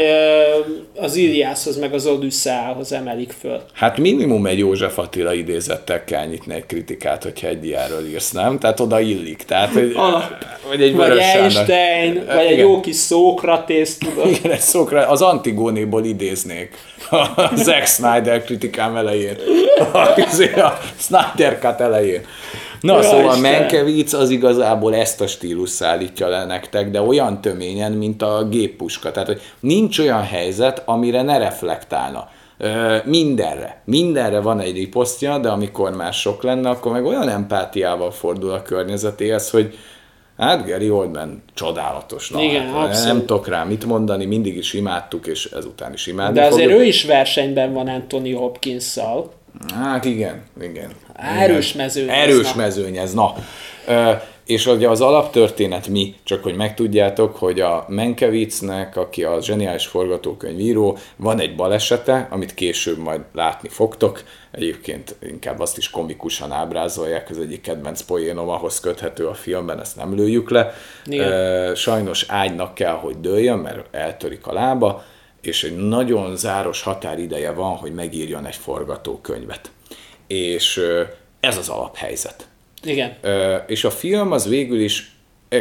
az 0.96 1.16
Iliászhoz 1.16 1.78
meg 1.78 1.94
az 1.94 2.06
Odüsszeához 2.06 2.92
emelik 2.92 3.34
föl. 3.40 3.60
Hát 3.72 3.98
minimum 3.98 4.46
egy 4.46 4.58
József 4.58 4.98
Attila 4.98 5.32
idézettel 5.32 6.04
kell 6.04 6.26
nyitni 6.26 6.54
egy 6.54 6.66
kritikát, 6.66 7.22
hogyha 7.22 7.46
egy 7.46 7.64
ilyenről 7.64 8.06
írsz, 8.06 8.30
nem? 8.30 8.58
Tehát 8.58 8.80
oda 8.80 9.00
illik. 9.00 9.42
Tehát, 9.42 9.72
hogy, 9.72 9.96
vagy 10.68 10.82
egy 10.82 10.94
vagy 10.94 11.18
Einstein, 11.18 12.24
vagy 12.26 12.46
egy 12.46 12.58
jó 12.58 12.80
kis 12.80 12.96
Szókratész, 12.96 13.98
tudod. 13.98 14.26
Igen, 14.26 14.52
egy 14.52 14.60
Szókratész. 14.60 15.10
Az 15.10 15.22
Antigónéból 15.22 16.04
idéznék 16.58 16.74
a 17.10 17.50
Zack 17.56 17.86
Snyder 17.86 18.44
kritikám 18.44 18.96
elején, 18.96 19.36
a, 19.92 19.98
a 20.60 20.78
Snyder 20.98 21.58
Cut 21.58 21.80
elején. 21.80 22.20
Na, 22.80 22.96
ja, 22.96 23.02
szóval 23.02 23.36
Isten. 23.36 23.40
Menkevic 23.40 24.12
az 24.12 24.30
igazából 24.30 24.94
ezt 24.94 25.20
a 25.20 25.26
stílus 25.26 25.70
szállítja 25.70 26.28
le 26.28 26.44
nektek, 26.44 26.90
de 26.90 27.00
olyan 27.00 27.40
töményen, 27.40 27.92
mint 27.92 28.22
a 28.22 28.44
géppuska. 28.50 29.10
Tehát, 29.10 29.28
hogy 29.28 29.40
nincs 29.60 29.98
olyan 29.98 30.22
helyzet, 30.22 30.82
amire 30.84 31.22
ne 31.22 31.38
reflektálna. 31.38 32.28
mindenre. 33.04 33.82
Mindenre 33.84 34.40
van 34.40 34.60
egy 34.60 34.74
riposztja, 34.74 35.38
de 35.38 35.48
amikor 35.48 35.96
már 35.96 36.12
sok 36.12 36.42
lenne, 36.42 36.68
akkor 36.68 36.92
meg 36.92 37.04
olyan 37.04 37.28
empátiával 37.28 38.10
fordul 38.10 38.50
a 38.50 38.62
környezetéhez, 38.62 39.50
hogy 39.50 39.78
Hát 40.38 40.66
Gary 40.66 40.90
Oldman 40.90 41.42
csodálatos. 41.54 42.30
Na, 42.30 42.42
Igen, 42.42 42.72
hát, 42.72 43.04
Nem 43.04 43.18
tudok 43.18 43.48
rá 43.48 43.64
mit 43.64 43.84
mondani, 43.84 44.24
mindig 44.24 44.56
is 44.56 44.72
imádtuk, 44.72 45.26
és 45.26 45.44
ezután 45.44 45.92
is 45.92 46.06
imádni 46.06 46.38
De 46.38 46.44
azért 46.46 46.62
fogjuk. 46.64 46.80
ő 46.80 46.84
is 46.84 47.04
versenyben 47.04 47.72
van 47.72 47.88
Anthony 47.88 48.34
Hopkins-szal. 48.34 49.32
Hát 49.74 50.04
igen, 50.04 50.42
igen. 50.60 50.90
Erős 51.16 51.72
mezőny. 51.72 52.08
Erős 52.10 52.54
mezőny 52.54 52.96
ez, 52.96 53.14
na. 53.14 53.34
És 54.48 54.66
ugye 54.66 54.88
az 54.88 55.00
alaptörténet 55.00 55.88
mi, 55.88 56.14
csak 56.24 56.42
hogy 56.42 56.54
megtudjátok, 56.54 57.36
hogy 57.36 57.60
a 57.60 57.84
Menkevicnek, 57.88 58.96
aki 58.96 59.24
a 59.24 59.40
zseniális 59.42 59.86
forgatókönyvíró, 59.86 60.98
van 61.16 61.40
egy 61.40 61.56
balesete, 61.56 62.28
amit 62.30 62.54
később 62.54 62.98
majd 62.98 63.20
látni 63.32 63.68
fogtok. 63.68 64.22
Egyébként 64.50 65.16
inkább 65.22 65.60
azt 65.60 65.78
is 65.78 65.90
komikusan 65.90 66.52
ábrázolják, 66.52 67.30
az 67.30 67.38
egyik 67.38 67.60
kedvenc 67.60 68.00
poénom 68.00 68.48
ahhoz 68.48 68.80
köthető 68.80 69.26
a 69.26 69.34
filmben, 69.34 69.80
ezt 69.80 69.96
nem 69.96 70.14
lőjük 70.14 70.50
le. 70.50 70.74
Igen. 71.04 71.74
Sajnos 71.74 72.24
ágynak 72.28 72.74
kell, 72.74 72.94
hogy 72.94 73.20
dőljön, 73.20 73.58
mert 73.58 73.94
eltörik 73.94 74.46
a 74.46 74.52
lába, 74.52 75.04
és 75.40 75.64
egy 75.64 75.76
nagyon 75.76 76.36
záros 76.36 76.82
határideje 76.82 77.52
van, 77.52 77.76
hogy 77.76 77.92
megírjon 77.92 78.46
egy 78.46 78.56
forgatókönyvet. 78.56 79.70
És 80.26 80.80
ez 81.40 81.56
az 81.56 81.68
alaphelyzet. 81.68 82.48
Igen. 82.82 83.16
És 83.66 83.84
a 83.84 83.90
film 83.90 84.32
az 84.32 84.48
végül 84.48 84.80
is 84.80 85.12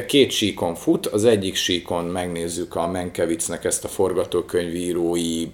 két 0.08 0.32
síkon 0.32 0.76
fut, 0.76 1.06
az 1.06 1.26
egyik 1.26 1.56
síkon 1.56 2.06
megnézzük 2.06 2.76
a 2.76 2.88
Menkevicnek 2.88 3.64
ezt 3.64 3.84
a 3.84 3.88
forgatókönyvírói 3.88 5.48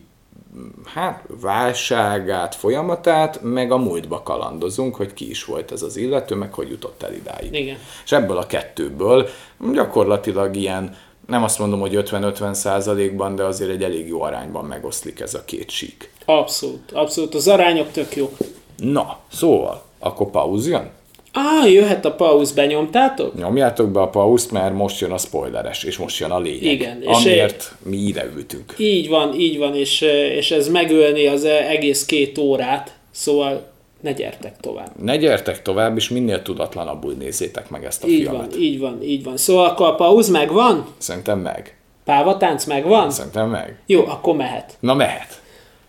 hát, 0.86 1.24
válságát, 1.42 2.56
folyamatát, 2.56 3.40
meg 3.42 3.72
a 3.72 3.78
múltba 3.78 4.24
kalandozunk, 4.24 4.96
hogy 4.96 5.14
ki 5.14 5.30
is 5.30 5.46
volt 5.46 5.72
ez 5.72 5.82
az 5.82 5.98
illető, 5.98 6.36
meg 6.36 6.54
hogy 6.54 6.70
jutott 6.70 7.04
el 7.04 7.14
idáig. 7.14 7.54
Igen. 7.54 7.78
És 8.04 8.12
ebből 8.12 8.38
a 8.38 8.46
kettőből 8.46 9.30
gyakorlatilag 9.74 10.56
ilyen, 10.56 10.98
nem 11.28 11.44
azt 11.44 11.60
mondom, 11.60 11.80
hogy 11.80 11.96
50-50 11.96 12.54
százalékban, 12.54 13.36
de 13.36 13.44
azért 13.44 13.72
egy 13.72 13.84
elég 13.84 14.08
jó 14.08 14.22
arányban 14.22 14.66
megoszlik 14.66 15.20
ez 15.20 15.34
a 15.34 15.44
két 15.46 15.70
sík. 15.70 16.12
Abszolút, 16.26 16.92
abszolút. 16.92 17.36
Az 17.36 17.48
arányok 17.48 17.92
tök 17.92 18.16
jó. 18.16 18.36
Na, 18.78 19.20
szóval, 19.32 19.84
akkor 20.00 20.30
pauz 20.30 20.68
jön? 20.68 20.92
Á, 21.34 21.68
jöhet 21.68 22.06
a 22.06 22.16
pauz, 22.16 22.52
benyomtátok? 22.52 23.36
Nyomjátok 23.36 23.92
be 23.92 24.02
a 24.02 24.10
pauzt, 24.10 24.52
mert 24.52 24.74
most 24.74 25.00
jön 25.00 25.12
a 25.12 25.18
spoileres, 25.18 25.84
és 25.84 25.98
most 25.98 26.20
jön 26.20 26.32
a 26.32 26.40
lényeg. 26.40 26.64
Igen. 26.64 27.02
És 27.02 27.08
amiért 27.08 27.76
mi 27.84 27.98
ide 27.98 28.26
ültünk. 28.36 28.74
Így 28.78 29.10
van, 29.10 29.34
így 29.34 29.58
van, 29.58 29.76
és, 29.76 30.02
és 30.36 30.52
ez 30.52 30.68
megölni 30.68 31.28
az 31.28 31.44
egész 31.46 32.06
két 32.06 32.38
órát, 32.38 32.96
szóval 33.12 33.72
ne 34.02 34.12
gyertek 34.12 34.58
tovább. 34.60 34.92
Ne 35.02 35.18
gyertek 35.18 35.62
tovább, 35.62 35.98
és 35.98 36.10
minél 36.10 36.42
tudatlanabbul 36.42 37.14
nézzétek 37.14 37.70
meg 37.70 37.86
ezt 37.86 38.04
a 38.04 38.08
így 38.08 38.22
filmet. 38.22 38.52
Van, 38.52 38.62
így 38.62 38.80
van, 38.80 39.04
így 39.04 39.24
van. 39.24 39.38
Szóval 39.38 39.66
akkor 39.66 39.88
a 39.88 39.96
pauz 39.96 40.30
megvan? 40.30 40.86
Szerintem 40.98 41.40
meg. 41.40 41.78
Pávatánc 42.06 42.66
megvan? 42.66 43.12
Szerintem 43.12 43.50
meg. 43.50 43.82
Jó, 43.86 44.06
akkor 44.08 44.36
mehet. 44.36 44.78
Na 44.80 44.94
mehet. 44.94 45.42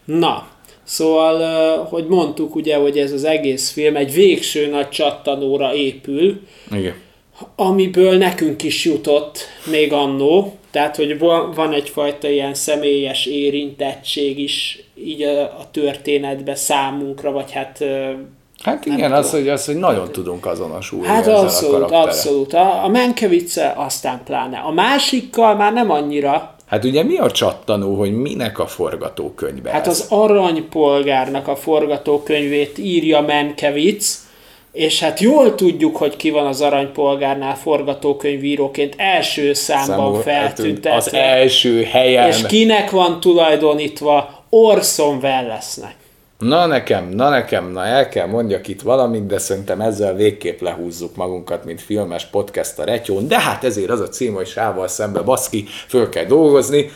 Na, 0.05 0.47
Szóval, 0.85 1.77
hogy 1.85 2.07
mondtuk 2.07 2.55
ugye, 2.55 2.77
hogy 2.77 2.99
ez 2.99 3.13
az 3.13 3.25
egész 3.25 3.71
film 3.71 3.97
egy 3.97 4.13
végső 4.13 4.67
nagy 4.67 4.89
csattanóra 4.89 5.75
épül, 5.75 6.41
Igen. 6.73 6.95
amiből 7.57 8.17
nekünk 8.17 8.63
is 8.63 8.85
jutott 8.85 9.39
még 9.71 9.93
annó, 9.93 10.57
tehát, 10.71 10.97
hogy 10.97 11.19
van 11.55 11.73
egyfajta 11.73 12.29
ilyen 12.29 12.55
személyes 12.55 13.27
érintettség 13.27 14.39
is 14.39 14.85
így 14.95 15.23
a, 15.23 15.41
a 15.43 15.69
történetbe 15.71 16.55
számunkra, 16.55 17.31
vagy 17.33 17.53
hát 17.53 17.85
Hát 18.63 18.87
igen, 18.87 19.13
az 19.13 19.31
hogy, 19.31 19.49
az, 19.49 19.65
hogy 19.65 19.77
nagyon 19.77 20.13
tudunk 20.13 20.47
azonosulni 20.47 21.07
Hát 21.07 21.27
abszolút, 21.27 21.91
a 21.91 22.03
abszolút. 22.03 22.53
A, 22.53 22.85
a 22.85 22.89
Menkevice 22.89 23.73
aztán 23.77 24.21
pláne. 24.25 24.59
A 24.59 24.73
másikkal 24.73 25.55
már 25.55 25.73
nem 25.73 25.91
annyira, 25.91 26.54
Hát 26.75 26.85
ugye 26.85 27.03
mi 27.03 27.17
a 27.17 27.31
csattanó, 27.31 27.95
hogy 27.95 28.13
minek 28.13 28.59
a 28.59 28.67
forgatókönyve 28.67 29.71
Hát 29.71 29.87
ez? 29.87 30.01
az 30.01 30.07
aranypolgárnak 30.09 31.49
a 31.49 31.57
forgatókönyvét 31.57 32.79
írja 32.79 33.21
Menkevic, 33.21 34.23
és 34.73 35.01
hát 35.01 35.21
jól 35.21 35.55
tudjuk, 35.55 35.97
hogy 35.97 36.17
ki 36.17 36.31
van 36.31 36.47
az 36.47 36.61
aranypolgárnál 36.61 37.57
forgatókönyvíróként 37.57 38.95
első 38.97 39.53
számban 39.53 40.23
feltüntetve. 40.23 40.95
Az 40.95 41.13
első 41.13 41.83
helyen. 41.83 42.29
És 42.29 42.47
kinek 42.47 42.91
van 42.91 43.21
tulajdonítva 43.21 44.45
Orson 44.49 45.19
Wellesnek. 45.23 45.95
Na 46.45 46.67
nekem, 46.67 47.09
na 47.09 47.29
nekem, 47.29 47.71
na 47.71 47.85
el 47.85 48.09
kell 48.09 48.27
mondjak 48.27 48.69
itt 48.69 48.83
valamit, 48.83 49.27
de 49.27 49.39
szerintem 49.39 49.81
ezzel 49.81 50.15
végképp 50.15 50.61
lehúzzuk 50.61 51.17
magunkat, 51.17 51.65
mint 51.65 51.81
filmes 51.81 52.25
podcast 52.27 52.79
a 52.79 52.85
retyón, 52.85 53.29
de 53.29 53.41
hát 53.41 53.65
ezért 53.65 53.91
az 53.91 54.01
a 54.01 54.09
cím, 54.09 54.35
hogy 54.35 54.47
sával 54.47 54.89
szembe 54.89 55.21
baszki, 55.21 55.65
föl 55.89 56.09
kell 56.09 56.25
dolgozni, 56.25 56.91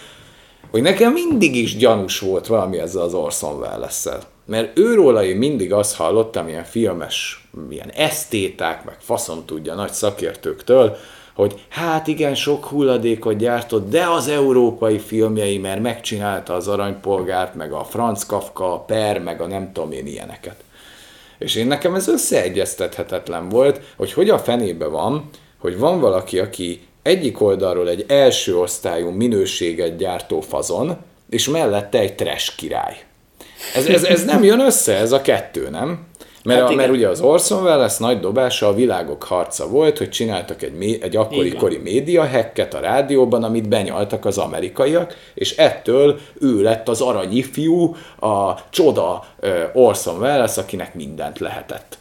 hogy 0.70 0.82
nekem 0.82 1.12
mindig 1.12 1.56
is 1.56 1.76
gyanús 1.76 2.18
volt 2.18 2.46
valami 2.46 2.78
ezzel 2.78 3.02
az 3.02 3.14
Orson 3.14 3.58
welles. 3.58 4.04
Mert 4.46 4.78
őróla 4.78 5.24
én 5.24 5.36
mindig 5.36 5.72
azt 5.72 5.96
hallottam, 5.96 6.48
ilyen 6.48 6.64
filmes, 6.64 7.48
ilyen 7.70 7.90
esztéták, 7.90 8.84
meg 8.84 8.96
faszom 9.00 9.44
tudja, 9.46 9.74
nagy 9.74 9.92
szakértőktől, 9.92 10.96
hogy 11.38 11.64
hát 11.68 12.06
igen, 12.06 12.34
sok 12.34 12.64
hulladékot 12.64 13.36
gyártott, 13.36 13.90
de 13.90 14.06
az 14.06 14.28
európai 14.28 14.98
filmjei, 14.98 15.58
mert 15.58 15.80
megcsinálta 15.80 16.54
az 16.54 16.68
Aranypolgárt, 16.68 17.54
meg 17.54 17.72
a 17.72 17.84
Franz 17.84 18.26
Kafka, 18.26 18.72
a 18.72 18.78
Per, 18.78 19.18
meg 19.18 19.40
a 19.40 19.46
nem 19.46 19.72
tudom 19.72 19.92
én 19.92 20.06
ilyeneket. 20.06 20.56
És 21.38 21.54
én 21.54 21.66
nekem 21.66 21.94
ez 21.94 22.08
összeegyeztethetetlen 22.08 23.48
volt, 23.48 23.80
hogy 23.96 24.12
hogy 24.12 24.30
a 24.30 24.38
fenébe 24.38 24.86
van, 24.86 25.28
hogy 25.58 25.78
van 25.78 26.00
valaki, 26.00 26.38
aki 26.38 26.80
egyik 27.02 27.40
oldalról 27.40 27.88
egy 27.88 28.04
első 28.08 28.58
osztályú 28.58 29.10
minőséget 29.10 29.96
gyártó 29.96 30.40
fazon, 30.40 30.96
és 31.30 31.48
mellette 31.48 31.98
egy 31.98 32.14
trash 32.14 32.56
király. 32.56 32.96
Ez, 33.74 33.86
ez, 33.86 34.04
ez 34.04 34.24
nem 34.24 34.44
jön 34.44 34.60
össze, 34.60 34.96
ez 34.96 35.12
a 35.12 35.20
kettő, 35.20 35.70
nem? 35.70 36.06
Mert, 36.44 36.60
hát 36.60 36.70
a, 36.70 36.74
mert 36.74 36.90
ugye 36.90 37.08
az 37.08 37.20
Orson 37.20 37.62
Welles 37.62 37.96
nagy 37.96 38.20
dobása 38.20 38.66
a 38.66 38.74
világok 38.74 39.22
harca 39.22 39.68
volt, 39.68 39.98
hogy 39.98 40.10
csináltak 40.10 40.62
egy, 40.62 40.98
egy 41.00 41.16
akkori 41.16 41.52
kori 41.52 41.76
média 41.76 42.28
hacket 42.28 42.74
a 42.74 42.80
rádióban, 42.80 43.42
amit 43.42 43.68
benyaltak 43.68 44.24
az 44.24 44.38
amerikaiak, 44.38 45.14
és 45.34 45.56
ettől 45.56 46.18
ő 46.40 46.62
lett 46.62 46.88
az 46.88 47.00
aranyifjú, 47.00 47.96
a 48.20 48.54
csoda 48.70 49.24
Orson 49.72 50.20
Welles, 50.20 50.56
akinek 50.56 50.94
mindent 50.94 51.38
lehetett. 51.38 51.98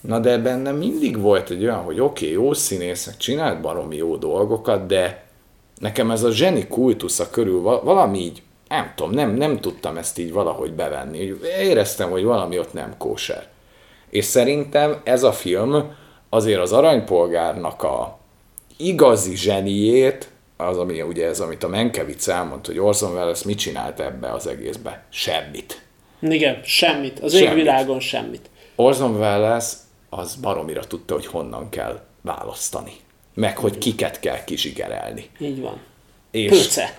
Na 0.00 0.18
de 0.18 0.38
bennem 0.38 0.76
mindig 0.76 1.20
volt 1.20 1.50
egy 1.50 1.62
olyan, 1.62 1.82
hogy 1.82 2.00
oké, 2.00 2.24
okay, 2.24 2.44
jó 2.44 2.52
színésznek 2.52 3.16
csinált 3.16 3.60
baromi 3.60 3.96
jó 3.96 4.16
dolgokat, 4.16 4.86
de 4.86 5.22
nekem 5.80 6.10
ez 6.10 6.22
a 6.22 6.30
zseni 6.30 6.66
kultusza 6.66 7.30
körül 7.30 7.60
valami 7.62 8.18
így, 8.18 8.42
nem 8.68 8.92
tudom, 8.94 9.12
nem, 9.12 9.34
nem 9.34 9.60
tudtam 9.60 9.96
ezt 9.96 10.18
így 10.18 10.32
valahogy 10.32 10.72
bevenni. 10.72 11.34
Éreztem, 11.60 12.10
hogy 12.10 12.24
valami 12.24 12.58
ott 12.58 12.72
nem 12.72 12.94
kóser. 12.98 13.46
És 14.10 14.24
szerintem 14.24 15.00
ez 15.04 15.22
a 15.22 15.32
film 15.32 15.96
azért 16.28 16.60
az 16.60 16.72
aranypolgárnak 16.72 17.82
a 17.82 18.18
igazi 18.76 19.36
zseniét, 19.36 20.28
az, 20.56 20.78
ami 20.78 21.02
ugye 21.02 21.26
ez, 21.26 21.40
amit 21.40 21.64
a 21.64 21.68
Menkevic 21.68 22.28
elmond, 22.28 22.66
hogy 22.66 22.78
Orson 22.78 23.12
Welles 23.12 23.42
mit 23.42 23.58
csinált 23.58 24.00
ebbe 24.00 24.32
az 24.32 24.46
egészbe? 24.46 25.04
Semmit. 25.08 25.82
Igen, 26.20 26.60
semmit. 26.62 27.18
Az 27.20 27.32
semmit. 27.32 27.48
égvilágon 27.48 28.00
semmit. 28.00 28.50
Orson 28.76 29.16
Welles 29.16 29.64
az 30.08 30.34
baromira 30.34 30.84
tudta, 30.84 31.14
hogy 31.14 31.26
honnan 31.26 31.68
kell 31.68 32.00
választani. 32.20 32.92
Meg, 33.34 33.58
hogy 33.58 33.78
kiket 33.78 34.20
kell 34.20 34.44
kizsigerelni. 34.44 35.30
Így 35.38 35.60
van. 35.60 35.80
És, 36.30 36.50
Pöce. 36.50 36.98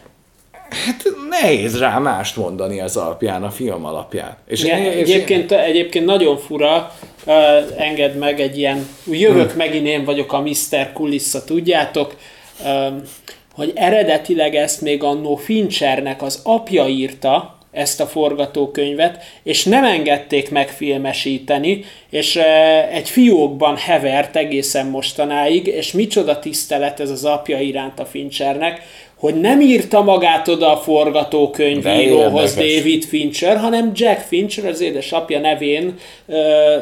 Hát 0.69 1.03
nehéz 1.29 1.79
rá 1.79 1.97
mást 1.97 2.35
mondani 2.35 2.79
az 2.81 2.97
alapján, 2.97 3.43
a 3.43 3.49
film 3.49 3.85
alapján. 3.85 4.37
És 4.47 4.63
Igen, 4.63 4.79
én, 4.79 4.91
és 4.91 5.09
egyébként, 5.09 5.51
én... 5.51 5.57
egyébként 5.57 6.05
nagyon 6.05 6.37
fura, 6.37 6.95
uh, 7.25 7.35
enged 7.77 8.17
meg 8.17 8.39
egy 8.39 8.57
ilyen, 8.57 8.87
jövök 9.11 9.49
hmm. 9.49 9.57
megint 9.57 9.87
én 9.87 10.05
vagyok 10.05 10.33
a 10.33 10.41
Mr. 10.41 10.93
Kulissa, 10.93 11.43
tudjátok, 11.43 12.15
um, 12.65 13.01
hogy 13.53 13.71
eredetileg 13.75 14.55
ezt 14.55 14.81
még 14.81 15.03
annó 15.03 15.35
Finchernek 15.35 16.21
az 16.21 16.41
apja 16.43 16.87
írta, 16.87 17.57
ezt 17.71 17.99
a 17.99 18.07
forgatókönyvet, 18.07 19.23
és 19.43 19.63
nem 19.63 19.83
engedték 19.83 20.51
megfilmesíteni, 20.51 21.83
és 22.09 22.35
egy 22.91 23.09
fiókban 23.09 23.77
hevert 23.77 24.35
egészen 24.35 24.85
mostanáig, 24.85 25.67
és 25.67 25.91
micsoda 25.91 26.39
tisztelet 26.39 26.99
ez 26.99 27.09
az 27.09 27.25
apja 27.25 27.59
iránt 27.59 27.99
a 27.99 28.05
Finchernek, 28.05 28.81
hogy 29.19 29.39
nem 29.39 29.61
írta 29.61 30.01
magát 30.01 30.47
oda 30.47 30.71
a 30.71 30.77
forgatókönyvíróhoz 30.77 32.55
David 32.55 33.03
Fincher, 33.03 33.57
hanem 33.57 33.91
Jack 33.95 34.19
Fincher 34.19 34.65
az 34.65 34.81
édesapja 34.81 35.39
nevén, 35.39 35.95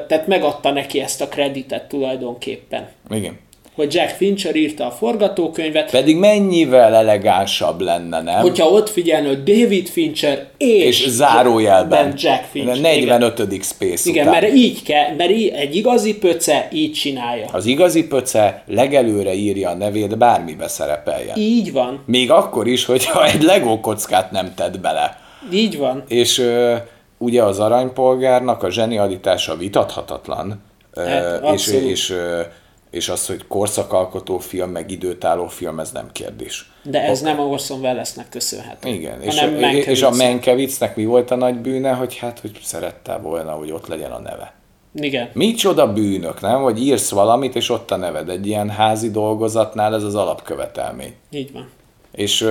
tehát 0.07 0.27
megadta 0.27 0.71
neki 0.71 0.99
ezt 0.99 1.21
a 1.21 1.27
kreditet 1.27 1.87
tulajdonképpen. 1.87 2.87
Igen 3.09 3.45
hogy 3.77 3.93
Jack 3.93 4.15
Fincher 4.15 4.55
írta 4.55 4.85
a 4.85 4.91
forgatókönyvet. 4.91 5.91
Pedig 5.91 6.17
mennyivel 6.17 6.93
elegánsabb 6.93 7.81
lenne, 7.81 8.21
nem? 8.21 8.41
Hogyha 8.41 8.65
ott 8.65 8.89
figyelni, 8.89 9.27
hogy 9.27 9.43
David 9.43 9.87
Fincher 9.87 10.47
és, 10.57 11.01
és 11.01 11.07
zárójelben 11.09 12.13
Jack 12.17 12.43
Fincher. 12.51 12.79
45. 12.79 13.39
Igen. 13.39 13.61
Space 13.61 14.09
Igen, 14.09 14.27
után. 14.27 14.41
mert 14.41 14.53
így 14.53 14.83
kell, 14.83 15.15
mert 15.17 15.31
így, 15.31 15.47
egy 15.47 15.75
igazi 15.75 16.17
pöce 16.17 16.67
így 16.71 16.93
csinálja. 16.93 17.45
Az 17.51 17.65
igazi 17.65 18.07
pöce 18.07 18.63
legelőre 18.67 19.33
írja 19.33 19.69
a 19.69 19.73
nevét, 19.73 20.17
bármibe 20.17 20.67
szerepeljen. 20.67 21.37
Így 21.37 21.71
van. 21.71 22.03
Még 22.05 22.31
akkor 22.31 22.67
is, 22.67 22.85
hogyha 22.85 23.25
egy 23.25 23.41
Lego 23.41 23.79
kockát 23.79 24.31
nem 24.31 24.53
tett 24.55 24.79
bele. 24.79 25.17
Így 25.53 25.77
van. 25.77 26.03
És 26.07 26.39
ö, 26.39 26.75
ugye 27.17 27.43
az 27.43 27.59
aranypolgárnak 27.59 28.63
a 28.63 28.71
zsenialitása 28.71 29.55
vitathatatlan, 29.55 30.63
hát, 30.95 31.41
ö, 31.43 31.51
és, 31.53 31.67
és 31.67 32.09
ö, 32.09 32.41
és 32.89 33.09
az, 33.09 33.27
hogy 33.27 33.47
korszakalkotó 33.47 34.37
film, 34.37 34.69
meg 34.69 34.91
időtálló 34.91 35.47
film, 35.47 35.79
ez 35.79 35.91
nem 35.91 36.09
kérdés. 36.11 36.71
De 36.83 37.01
ez 37.01 37.21
nem 37.21 37.39
a 37.39 37.43
Orson 37.43 37.79
Wellesnek 37.79 38.29
köszönhető. 38.29 38.89
Igen, 38.89 39.21
és, 39.21 39.41
a, 39.41 39.47
és 39.71 40.01
a 40.01 40.11
Menkevicnek 40.11 40.95
mi 40.95 41.05
volt 41.05 41.31
a 41.31 41.35
nagy 41.35 41.55
bűne, 41.55 41.91
hogy 41.91 42.17
hát, 42.17 42.39
hogy 42.39 42.59
szerette 42.63 43.17
volna, 43.17 43.51
hogy 43.51 43.71
ott 43.71 43.87
legyen 43.87 44.11
a 44.11 44.19
neve. 44.19 44.53
Igen. 44.93 45.29
Micsoda 45.33 45.93
bűnök, 45.93 46.41
nem? 46.41 46.61
Hogy 46.61 46.81
írsz 46.81 47.09
valamit, 47.09 47.55
és 47.55 47.69
ott 47.69 47.91
a 47.91 47.95
neved. 47.95 48.29
Egy 48.29 48.47
ilyen 48.47 48.69
házi 48.69 49.11
dolgozatnál 49.11 49.95
ez 49.95 50.03
az 50.03 50.15
alapkövetelmény. 50.15 51.13
Így 51.31 51.51
van. 51.51 51.69
És, 52.11 52.49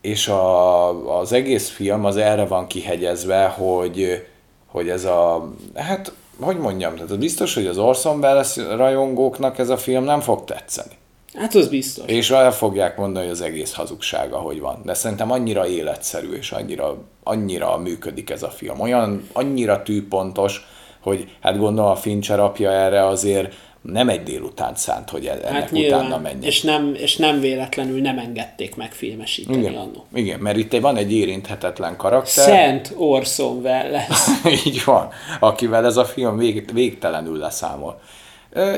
és 0.00 0.28
a, 0.28 1.18
az 1.18 1.32
egész 1.32 1.68
film 1.68 2.04
az 2.04 2.16
erre 2.16 2.44
van 2.44 2.66
kihegyezve, 2.66 3.46
hogy, 3.46 4.26
hogy 4.66 4.88
ez 4.88 5.04
a, 5.04 5.52
hát 5.74 6.12
hogy 6.42 6.58
mondjam, 6.58 6.94
tehát 6.94 7.18
biztos, 7.18 7.54
hogy 7.54 7.66
az 7.66 7.78
Orson 7.78 8.18
Welles 8.18 8.56
rajongóknak 8.56 9.58
ez 9.58 9.68
a 9.68 9.76
film 9.76 10.04
nem 10.04 10.20
fog 10.20 10.44
tetszeni. 10.44 10.94
Hát 11.34 11.54
az 11.54 11.68
biztos. 11.68 12.04
És 12.06 12.30
el 12.30 12.52
fogják 12.52 12.96
mondani, 12.96 13.24
hogy 13.24 13.34
az 13.34 13.40
egész 13.40 13.74
hazugsága, 13.74 14.36
hogy 14.36 14.60
van. 14.60 14.80
De 14.84 14.94
szerintem 14.94 15.30
annyira 15.30 15.66
életszerű, 15.66 16.32
és 16.32 16.52
annyira, 16.52 16.96
annyira 17.22 17.78
működik 17.78 18.30
ez 18.30 18.42
a 18.42 18.50
film. 18.50 18.80
Olyan, 18.80 19.28
annyira 19.32 19.82
tűpontos, 19.82 20.66
hogy 21.00 21.36
hát 21.40 21.58
gondolom 21.58 21.90
a 21.90 21.96
Fincher 21.96 22.40
apja 22.40 22.70
erre 22.70 23.06
azért 23.06 23.54
nem 23.82 24.08
egy 24.08 24.22
délután 24.22 24.74
szánt, 24.74 25.10
hogy 25.10 25.26
ennek 25.26 25.52
hát 25.52 25.70
nyilván, 25.70 26.00
utána 26.00 26.18
menjen. 26.18 26.42
És 26.42 26.62
nem, 26.62 26.94
és 26.94 27.16
nem 27.16 27.40
véletlenül 27.40 28.00
nem 28.00 28.18
engedték 28.18 28.76
meg 28.76 28.92
filmesíteni 28.92 29.58
Igen, 29.58 29.74
annó. 29.74 30.06
Igen, 30.14 30.40
mert 30.40 30.56
itt 30.56 30.80
van 30.80 30.96
egy 30.96 31.12
érinthetetlen 31.12 31.96
karakter. 31.96 32.44
Szent 32.44 32.92
Orson 32.96 33.56
Welles. 33.56 34.26
Így 34.66 34.82
van, 34.84 35.08
akivel 35.40 35.86
ez 35.86 35.96
a 35.96 36.04
film 36.04 36.36
vég, 36.36 36.72
végtelenül 36.72 37.38
leszámol. 37.38 38.00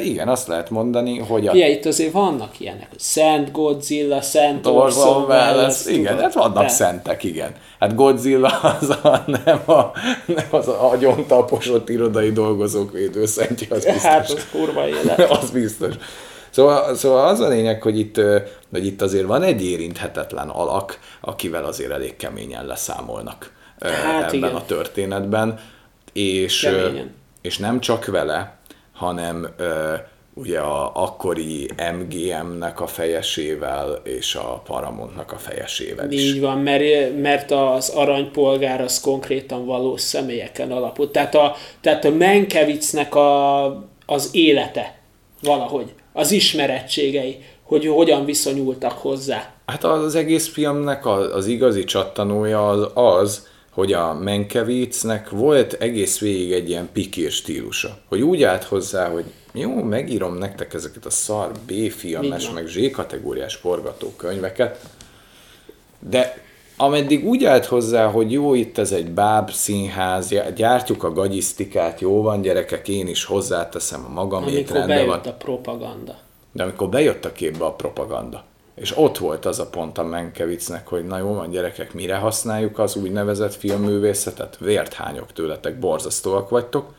Igen, 0.03 0.29
azt 0.29 0.49
lehet 0.49 0.71
mondani, 0.71 1.19
hogy... 1.19 1.47
A... 1.47 1.55
Igen, 1.55 1.71
itt 1.71 1.85
azért 1.85 2.13
vannak 2.13 2.61
ilyenek, 2.61 2.87
hogy 2.89 2.99
Szent 2.99 3.53
Godzilla, 3.53 4.21
Szent 4.21 4.67
Orson, 4.67 5.09
Orson 5.09 5.23
Welles. 5.23 5.87
Igen, 5.87 6.19
hát 6.19 6.35
vannak 6.35 6.63
de... 6.63 6.69
szentek, 6.69 7.25
igen. 7.25 7.55
Hát 7.79 7.95
Godzilla 7.95 8.49
az 8.81 8.91
a, 8.91 9.25
nem, 9.27 9.63
a, 9.67 9.93
nem 10.27 10.47
az 10.51 10.69
a 10.69 10.91
agyon 10.91 11.27
taposott 11.27 11.89
irodai 11.89 12.33
dolgozók 12.33 12.93
védőszentje, 12.93 13.67
az 13.71 13.85
biztos. 13.85 14.03
Hát 14.03 14.31
az 14.31 14.47
kurva 14.51 14.89
élet. 14.89 15.31
az 15.41 15.51
biztos. 15.51 15.95
Szóval, 16.51 16.95
szóval 16.95 17.29
az 17.29 17.41
a 17.41 17.49
lényeg, 17.49 17.83
hogy 17.83 17.99
itt, 17.99 18.21
hogy 18.71 18.87
itt 18.87 19.03
azért 19.03 19.27
van 19.27 19.43
egy 19.43 19.65
érinthetetlen 19.65 20.49
alak, 20.49 20.99
akivel 21.21 21.65
azért 21.65 21.91
elég 21.91 22.17
keményen 22.17 22.67
leszámolnak 22.67 23.53
hát 23.81 24.23
ebben 24.23 24.35
igen. 24.35 24.55
a 24.55 24.65
történetben. 24.67 25.59
És, 26.13 26.69
és 27.43 27.59
nem 27.59 27.81
csak 27.81 28.07
vele, 28.07 28.57
hanem 28.95 29.55
ugye 30.35 30.59
a 30.59 30.91
akkori 30.95 31.71
MGM-nek 31.99 32.81
a 32.81 32.87
fejesével 32.87 34.01
és 34.05 34.35
a 34.35 34.63
Paramountnak 34.65 35.33
a 35.33 35.37
fejesével 35.37 36.11
is. 36.11 36.23
Így 36.23 36.41
van, 36.41 36.59
mert, 36.59 36.83
mert 37.21 37.51
az 37.51 37.89
aranypolgár 37.89 38.81
az 38.81 39.01
konkrétan 39.01 39.67
valós 39.67 40.01
személyeken 40.01 40.73
alapul. 40.73 41.11
Tehát 41.11 41.35
a, 41.35 41.55
tehát 41.81 42.05
a 42.05 42.11
Menkevicnek 42.11 43.15
a, 43.15 43.65
az 44.07 44.29
élete 44.33 44.99
valahogy, 45.43 45.93
az 46.13 46.31
ismerettségei, 46.31 47.45
hogy 47.63 47.87
hogyan 47.87 48.25
viszonyultak 48.25 48.93
hozzá. 48.93 49.53
Hát 49.67 49.85
az 49.85 50.15
egész 50.15 50.49
filmnek 50.49 51.07
az, 51.07 51.35
az 51.35 51.47
igazi 51.47 51.85
csattanója 51.85 52.69
az 52.69 52.89
az, 52.95 53.47
hogy 53.75 53.93
a 53.93 54.15
Menkevicnek 54.15 55.31
volt 55.31 55.73
egész 55.73 56.19
végig 56.19 56.53
egy 56.53 56.69
ilyen 56.69 56.89
pikír 56.93 57.31
stílusa. 57.31 57.99
Hogy 58.09 58.21
úgy 58.21 58.43
állt 58.43 58.65
hozzá, 58.65 59.09
hogy 59.09 59.25
jó, 59.53 59.83
megírom 59.83 60.35
nektek 60.35 60.75
ezeket 60.75 61.07
a 61.07 61.11
szar 61.11 61.53
B-filmes, 61.67 62.51
meg 62.51 62.67
Z-kategóriás 62.67 63.55
forgatókönyveket, 63.55 64.79
de 65.99 66.43
ameddig 66.77 67.27
úgy 67.27 67.45
állt 67.45 67.65
hozzá, 67.65 68.07
hogy 68.07 68.33
jó, 68.33 68.55
itt 68.55 68.79
ez 68.79 68.93
egy 68.93 69.11
báb 69.11 69.51
színház, 69.51 70.35
gyártjuk 70.57 71.03
a 71.03 71.13
gagyisztikát, 71.13 72.01
jó 72.01 72.23
van 72.23 72.41
gyerekek, 72.41 72.89
én 72.89 73.09
is 73.09 73.25
hozzáteszem 73.25 74.05
a 74.05 74.13
magamét, 74.13 74.55
Amikor 74.55 74.77
rendben 74.77 74.97
bejött 74.97 75.25
van. 75.25 75.33
a 75.33 75.37
propaganda. 75.37 76.19
De 76.53 76.63
amikor 76.63 76.89
bejött 76.89 77.25
a 77.25 77.33
képbe 77.33 77.65
a 77.65 77.73
propaganda, 77.73 78.45
és 78.75 78.97
ott 78.97 79.19
volt 79.19 79.45
az 79.45 79.59
a 79.59 79.67
pont 79.67 79.99
a 79.99 80.05
Menkevicnek, 80.05 80.87
hogy 80.87 81.07
na 81.07 81.19
jó 81.19 81.35
van 81.35 81.51
gyerekek, 81.51 81.93
mire 81.93 82.17
használjuk 82.17 82.79
az 82.79 82.97
úgynevezett 82.97 83.55
filmművészetet? 83.55 84.57
Vért 84.61 84.93
hányok 84.93 85.33
tőletek, 85.33 85.79
borzasztóak 85.79 86.49
vagytok, 86.49 86.95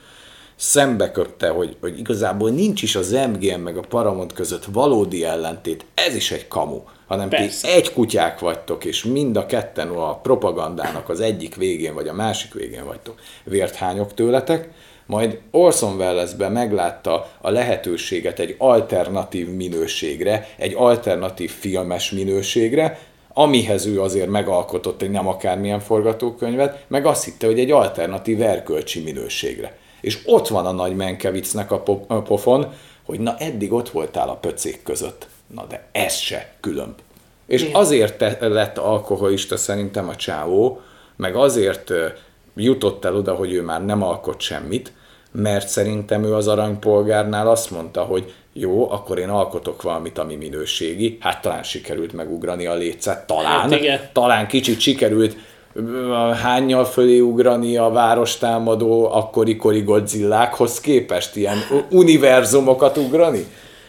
szembe 0.55 1.11
köpte, 1.11 1.49
hogy, 1.49 1.77
hogy 1.79 1.99
igazából 1.99 2.49
nincs 2.49 2.81
is 2.81 2.95
az 2.95 3.11
MGM 3.11 3.59
meg 3.59 3.77
a 3.77 3.81
Paramount 3.81 4.33
között 4.33 4.65
valódi 4.65 5.23
ellentét, 5.23 5.85
ez 5.93 6.15
is 6.15 6.31
egy 6.31 6.47
kamu, 6.47 6.81
hanem 7.07 7.29
Persze. 7.29 7.67
ti 7.67 7.73
egy 7.73 7.93
kutyák 7.93 8.39
vagytok, 8.39 8.85
és 8.85 9.03
mind 9.03 9.38
a 9.38 9.45
ketten 9.45 9.88
a 9.88 10.19
propagandának 10.19 11.09
az 11.09 11.19
egyik 11.19 11.55
végén 11.55 11.93
vagy 11.93 12.07
a 12.07 12.13
másik 12.13 12.53
végén 12.53 12.85
vagytok, 12.85 13.19
vért 13.43 13.75
hányok 13.75 14.13
tőletek, 14.13 14.69
majd 15.05 15.39
Orson 15.51 15.95
Wellesben 15.95 16.51
meglátta 16.51 17.31
a 17.41 17.49
lehetőséget 17.49 18.39
egy 18.39 18.55
alternatív 18.57 19.49
minőségre, 19.49 20.47
egy 20.57 20.73
alternatív 20.77 21.51
filmes 21.51 22.11
minőségre, 22.11 22.99
amihez 23.33 23.85
ő 23.85 24.01
azért 24.01 24.29
megalkotott 24.29 25.01
egy 25.01 25.11
nem 25.11 25.27
akármilyen 25.27 25.79
forgatókönyvet, 25.79 26.85
meg 26.87 27.05
azt 27.05 27.23
hitte, 27.23 27.45
hogy 27.45 27.59
egy 27.59 27.71
alternatív 27.71 28.41
erkölcsi 28.41 29.01
minőségre. 29.01 29.77
És 30.01 30.19
ott 30.25 30.47
van 30.47 30.65
a 30.65 30.71
nagy 30.71 30.95
Menkevicnek 30.95 31.71
a, 31.71 31.79
po- 31.79 32.03
a 32.07 32.21
pofon, 32.21 32.73
hogy 33.05 33.19
na 33.19 33.35
eddig 33.37 33.73
ott 33.73 33.89
voltál 33.89 34.29
a 34.29 34.35
pöcék 34.35 34.83
között. 34.83 35.27
Na 35.47 35.65
de 35.65 35.87
ez 35.91 36.13
se 36.15 36.53
különb. 36.59 36.93
És 37.47 37.61
Igen. 37.61 37.75
azért 37.75 38.39
lett 38.39 38.77
alkoholista 38.77 39.57
szerintem 39.57 40.09
a 40.09 40.15
csávó, 40.15 40.81
meg 41.15 41.35
azért 41.35 41.91
jutott 42.55 43.05
el 43.05 43.15
oda, 43.15 43.33
hogy 43.33 43.53
ő 43.53 43.61
már 43.61 43.85
nem 43.85 44.03
alkot 44.03 44.41
semmit, 44.41 44.91
mert 45.31 45.67
szerintem 45.67 46.23
ő 46.23 46.33
az 46.33 46.47
aranypolgárnál 46.47 47.49
azt 47.49 47.71
mondta, 47.71 48.01
hogy 48.01 48.33
jó, 48.53 48.91
akkor 48.91 49.19
én 49.19 49.29
alkotok 49.29 49.81
valamit, 49.81 50.17
ami 50.17 50.35
minőségi. 50.35 51.17
Hát 51.19 51.41
talán 51.41 51.63
sikerült 51.63 52.13
megugrani 52.13 52.65
a 52.65 52.75
lécet, 52.75 53.27
talán. 53.27 53.59
Hát 53.59 53.71
igen. 53.71 53.99
Talán 54.13 54.47
kicsit 54.47 54.79
sikerült 54.79 55.35
hányjal 56.41 56.85
fölé 56.85 57.19
ugrani 57.19 57.77
a 57.77 57.89
várostámadó 57.89 59.11
akkori-kori 59.11 59.81
Godzillákhoz 59.81 60.79
képest, 60.79 61.35
ilyen 61.35 61.57
univerzumokat 61.89 62.97
ugrani? 62.97 63.45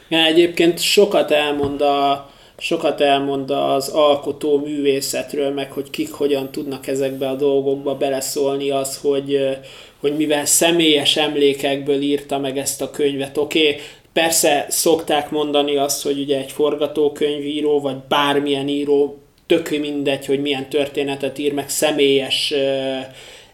Ja, 0.09 0.19
egyébként 0.19 0.79
sokat 0.79 1.31
elmond 1.31 1.81
a, 1.81 2.31
sokat 2.59 3.01
elmond 3.01 3.51
az 3.51 3.89
alkotó 3.89 4.59
művészetről, 4.59 5.51
meg 5.51 5.73
hogy 5.73 5.91
kik 5.91 6.13
hogyan 6.13 6.51
tudnak 6.51 6.87
ezekbe 6.87 7.29
a 7.29 7.35
dolgokba 7.35 7.95
beleszólni, 7.95 8.71
az, 8.71 8.99
hogy, 8.99 9.59
hogy 10.01 10.17
mivel 10.17 10.45
személyes 10.45 11.17
emlékekből 11.17 12.01
írta 12.01 12.39
meg 12.39 12.59
ezt 12.59 12.83
a 12.83 12.91
könyvet, 12.91 13.37
oké, 13.37 13.69
okay, 13.69 13.81
persze 14.13 14.67
szokták 14.69 15.31
mondani 15.31 15.77
azt, 15.77 16.03
hogy 16.03 16.19
ugye 16.19 16.39
egy 16.39 16.53
forgatókönyvíró, 16.53 17.81
vagy 17.81 17.97
bármilyen 18.09 18.69
író 18.69 19.19
tök 19.47 19.71
mindegy, 19.71 20.27
hogy 20.27 20.41
milyen 20.41 20.69
történetet 20.69 21.39
ír, 21.39 21.53
meg 21.53 21.69
személyes 21.69 22.55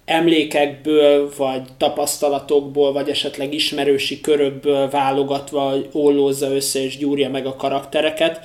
emlékekből, 0.05 1.31
vagy 1.37 1.63
tapasztalatokból, 1.79 2.93
vagy 2.93 3.09
esetleg 3.09 3.55
ismerősi 3.55 4.21
körökből 4.21 4.91
válogatva 4.91 5.75
ollózza 5.93 6.55
össze 6.55 6.85
és 6.85 6.97
gyúrja 6.97 7.29
meg 7.29 7.47
a 7.47 7.57
karaktereket. 7.57 8.41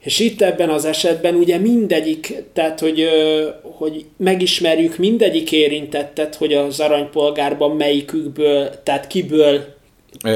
És 0.00 0.18
itt 0.18 0.42
ebben 0.42 0.68
az 0.68 0.84
esetben 0.84 1.34
ugye 1.34 1.58
mindegyik, 1.58 2.34
tehát 2.52 2.80
hogy, 2.80 3.08
hogy 3.62 4.04
megismerjük 4.16 4.96
mindegyik 4.96 5.52
érintettet, 5.52 6.34
hogy 6.34 6.54
az 6.54 6.80
aranypolgárban 6.80 7.76
melyikükből, 7.76 8.82
tehát 8.82 9.06
kiből 9.06 9.76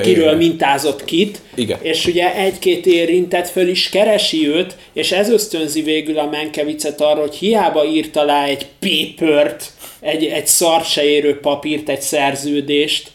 kiről 0.03 0.25
Igen. 0.25 0.37
mintázott 0.37 1.05
kit, 1.05 1.40
Igen. 1.55 1.79
és 1.83 2.07
ugye 2.07 2.35
egy-két 2.35 2.87
érintett 2.87 3.48
föl 3.48 3.68
is 3.68 3.88
keresi 3.88 4.48
őt, 4.48 4.77
és 4.92 5.12
ez 5.12 5.31
ösztönzi 5.31 5.83
végül 5.83 6.18
a 6.18 6.29
Menkevicet 6.31 7.01
arra, 7.01 7.20
hogy 7.20 7.35
hiába 7.35 7.85
írt 7.85 8.16
alá 8.16 8.44
egy 8.44 8.66
papert, 8.79 9.72
egy, 10.01 10.25
egy 10.25 10.46
szart 10.46 10.90
se 10.90 11.05
érő 11.05 11.38
papírt, 11.40 11.88
egy 11.88 12.01
szerződést, 12.01 13.11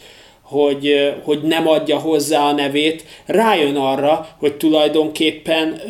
hogy, 0.48 1.14
hogy 1.24 1.42
nem 1.42 1.68
adja 1.68 1.98
hozzá 1.98 2.42
a 2.42 2.52
nevét, 2.52 3.06
rájön 3.26 3.76
arra, 3.76 4.28
hogy 4.40 4.54
tulajdonképpen 4.54 5.82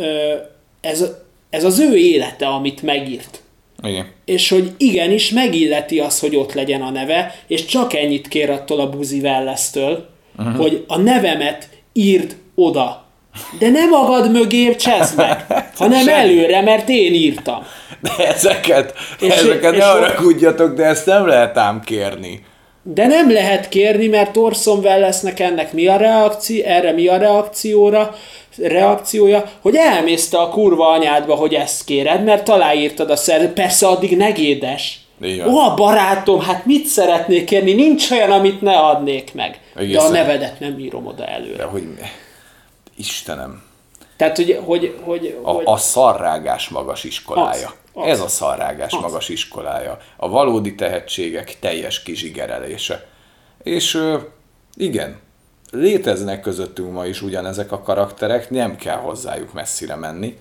ez, 0.82 1.06
ez 1.50 1.64
az 1.64 1.80
ő 1.80 1.96
élete, 1.96 2.48
amit 2.48 2.82
megírt 2.82 3.42
Igen. 3.84 4.06
és 4.26 4.50
hogy 4.50 4.72
igenis 4.78 5.30
megilleti 5.30 6.00
az, 6.00 6.20
hogy 6.20 6.36
ott 6.36 6.54
legyen 6.54 6.82
a 6.82 6.90
neve, 6.90 7.36
és 7.48 7.66
csak 7.66 7.94
ennyit 7.94 8.28
kér 8.28 8.50
attól 8.50 8.80
a 8.80 8.90
buzi 8.90 9.20
Wellesztől, 9.20 10.10
uh-huh. 10.38 10.56
hogy 10.56 10.84
a 10.88 10.98
nevemet 10.98 11.70
írd 11.94 12.36
oda. 12.56 13.06
De 13.60 13.70
nem 13.70 13.90
magad 13.90 14.32
mögé 14.32 14.76
cseszd 14.76 15.18
meg, 15.18 15.46
hanem 15.78 16.04
Semmi. 16.04 16.12
előre, 16.12 16.62
mert 16.62 16.90
én 16.90 17.14
írtam. 17.14 17.66
De 18.02 18.28
ezeket, 18.28 18.94
És- 19.20 19.34
ezeket 19.34 19.74
és 19.74 19.80
ne 19.80 19.86
haragudjatok, 19.86 20.76
de 20.76 20.84
ezt 20.84 21.06
nem 21.06 21.28
lehet 21.28 21.58
ám 21.58 21.82
kérni. 21.82 22.44
De 22.94 23.08
nem 23.08 23.32
lehet 23.32 23.70
kérni, 23.70 24.08
mert 24.08 24.38
Orson 24.38 24.80
Wellesnek 24.80 25.40
ennek 25.40 25.74
mi 25.74 25.88
a 25.88 25.98
reakció, 25.98 26.64
erre 26.66 26.92
mi 26.92 27.08
a 27.08 27.18
reakcióra, 27.18 28.16
reakciója, 28.58 29.52
hogy 29.62 29.76
elmészte 29.76 30.38
a 30.38 30.50
kurva 30.50 30.90
anyádba, 30.90 31.36
hogy 31.36 31.54
ezt 31.54 31.84
kéred, 31.84 32.24
mert 32.24 32.50
aláírtad 32.50 33.10
a 33.10 33.16
szer... 33.16 33.54
Persze 33.54 33.88
addig 33.88 34.18
negédes. 34.18 35.00
Van. 35.18 35.54
Ó, 35.54 35.58
a 35.58 35.74
barátom, 35.74 36.40
hát 36.40 36.66
mit 36.66 36.86
szeretnék 36.86 37.46
kérni? 37.46 37.74
Nincs 37.74 38.12
olyan, 38.12 38.32
amit 38.32 38.62
ne 38.62 38.78
adnék 38.78 39.34
meg. 39.34 39.60
De 39.74 39.80
a 39.80 39.84
Egészen. 39.84 40.12
nevedet 40.12 40.60
nem 40.60 40.80
írom 40.80 41.06
oda 41.06 41.26
előre. 41.26 41.58
De 41.58 41.64
hogy... 41.64 41.84
Istenem. 42.98 43.64
Tehát, 44.18 44.36
hogy, 44.36 44.60
hogy, 44.66 44.96
hogy, 45.02 45.38
A, 45.42 45.52
hogy 45.52 45.64
a 45.68 45.78
szarrágás 45.78 46.70
magas 46.70 47.04
iskolája. 47.04 47.68
Az, 47.68 47.74
az. 47.98 48.08
Ez 48.08 48.20
a 48.20 48.28
szarrágás 48.28 48.94
Az. 48.94 49.02
magas 49.02 49.30
iskolája. 49.30 49.98
A 50.18 50.30
valódi 50.30 50.76
tehetségek 50.76 51.60
teljes 51.60 52.04
kizsigerelése. 52.04 53.08
És 53.64 54.02
igen, 54.76 55.20
léteznek 55.72 56.42
közöttünk 56.42 56.92
ma 56.92 57.06
is 57.06 57.22
ugyanezek 57.22 57.72
a 57.72 57.82
karakterek, 57.82 58.50
nem 58.50 58.76
kell 58.76 58.98
hozzájuk 58.98 59.54
messzire 59.54 59.96
menni, 59.96 60.38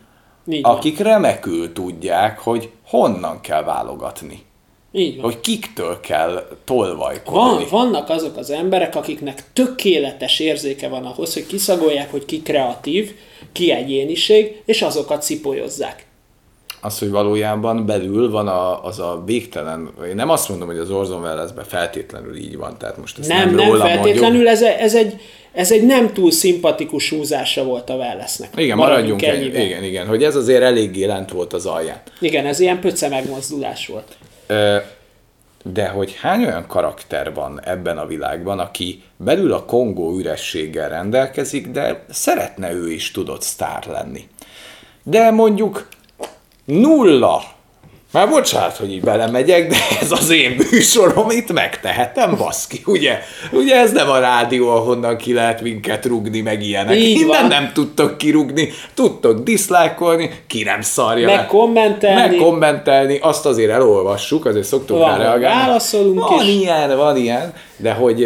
így 0.49 0.63
van. 0.63 0.77
akik 0.77 0.99
remekül 0.99 1.73
tudják, 1.73 2.39
hogy 2.39 2.71
honnan 2.87 3.41
kell 3.41 3.63
válogatni. 3.63 4.45
Így 4.93 5.15
van. 5.15 5.25
Hogy 5.25 5.41
kiktől 5.41 6.01
kell 6.01 6.49
tolvajkodni. 6.65 7.39
Van, 7.39 7.67
vannak 7.71 8.09
azok 8.09 8.37
az 8.37 8.51
emberek, 8.51 8.95
akiknek 8.95 9.45
tökéletes 9.53 10.41
érzéke 10.41 10.89
van 10.89 11.05
ahhoz, 11.05 11.35
hogy 11.35 11.47
kiszagolják, 11.47 12.11
hogy 12.11 12.25
ki 12.25 12.43
kreatív, 12.43 13.15
ki 13.53 13.71
egyéniség, 13.71 14.63
és 14.65 14.83
azokat 14.83 15.23
szipolyozzák. 15.23 16.06
Az, 16.87 16.99
hogy 16.99 17.11
valójában 17.11 17.87
belül 17.87 18.31
van 18.31 18.49
a, 18.49 18.85
az 18.85 18.99
a 18.99 19.23
végtelen, 19.27 19.91
én 20.09 20.15
nem 20.15 20.31
azt 20.31 20.49
mondom, 20.49 20.69
hogy 20.69 20.79
az 20.79 20.91
Orson 20.91 21.23
Wellesben 21.23 21.65
feltétlenül 21.65 22.37
így 22.37 22.57
van, 22.57 22.79
tehát 22.79 22.97
most 22.97 23.19
ezt 23.19 23.29
Nem, 23.29 23.55
nem, 23.55 23.69
nem, 23.69 23.77
feltétlenül, 23.79 24.43
mondjuk. 24.43 24.47
ez, 24.47 24.63
ez, 24.63 24.95
egy, 24.95 25.21
ez 25.53 25.73
egy 25.73 25.87
nem 25.87 26.13
túl 26.13 26.31
szimpatikus 26.31 27.11
húzása 27.11 27.65
volt 27.65 27.91
a 27.91 27.95
Wellesnek. 27.95 28.49
Igen, 28.57 28.77
maradjunk, 28.77 29.23
ennyiben. 29.23 29.61
igen, 29.61 29.83
igen, 29.83 30.07
hogy 30.07 30.23
ez 30.25 30.37
azért 30.37 30.63
eléggé 30.63 31.05
lent 31.05 31.31
volt 31.31 31.53
az 31.53 31.67
alján. 31.67 32.01
Igen, 32.21 32.47
ez 32.47 32.61
ilyen 32.61 32.81
pöce 32.81 33.09
megmozdulás 33.09 33.87
volt. 33.87 34.17
Ö, 34.47 34.77
De 35.73 35.89
hogy 35.89 36.17
hány 36.21 36.45
olyan 36.45 36.67
karakter 36.67 37.35
van 37.35 37.61
ebben 37.65 37.99
a 37.99 38.07
világban, 38.07 38.59
aki 38.59 39.03
belül 39.17 39.53
a 39.53 39.65
Kongó 39.65 40.17
ürességgel 40.19 40.89
rendelkezik, 40.89 41.69
de 41.69 42.05
szeretne 42.11 42.73
ő 42.73 42.91
is 42.91 43.11
tudott 43.11 43.43
sztár 43.43 43.85
lenni. 43.87 44.29
De 45.03 45.31
mondjuk 45.31 45.89
nulla. 46.67 47.43
Már 48.13 48.29
bocsánat, 48.29 48.77
hogy 48.77 48.93
így 48.93 49.01
belemegyek, 49.01 49.69
de 49.69 49.77
ez 50.01 50.13
az 50.13 50.31
én 50.31 50.57
műsorom, 50.71 51.31
itt 51.31 51.53
megtehetem, 51.53 52.37
baszki, 52.37 52.83
ugye? 52.87 53.19
Ugye 53.53 53.77
ez 53.77 53.93
nem 53.93 54.11
a 54.11 54.19
rádió, 54.19 54.69
ahonnan 54.69 55.17
ki 55.17 55.33
lehet 55.33 55.61
minket 55.61 56.07
rugni, 56.07 56.41
meg 56.41 56.63
ilyenek. 56.63 56.97
Így 56.97 57.21
Innen 57.21 57.41
van. 57.41 57.47
nem 57.47 57.71
tudtok 57.73 58.19
kirugni, 58.19 58.69
tudtok 58.95 59.43
diszlájkolni, 59.43 60.31
ki 60.47 60.63
nem 60.63 60.81
szarja 60.81 61.27
le. 61.27 61.37
Meg 61.37 61.47
kommentelni. 61.47 62.21
Meg 62.21 62.37
kommentelni, 62.37 63.19
azt 63.23 63.47
azért 63.47 63.71
elolvassuk, 63.71 64.45
azért 64.45 64.67
szoktunk 64.67 65.01
Van, 65.01 65.11
rá 65.11 65.17
reagálni. 65.17 65.67
válaszolunk 65.67 66.29
Van 66.29 66.43
is. 66.47 66.49
ilyen, 66.55 66.97
van 66.97 67.17
ilyen, 67.17 67.53
de 67.77 67.93
hogy 67.93 68.23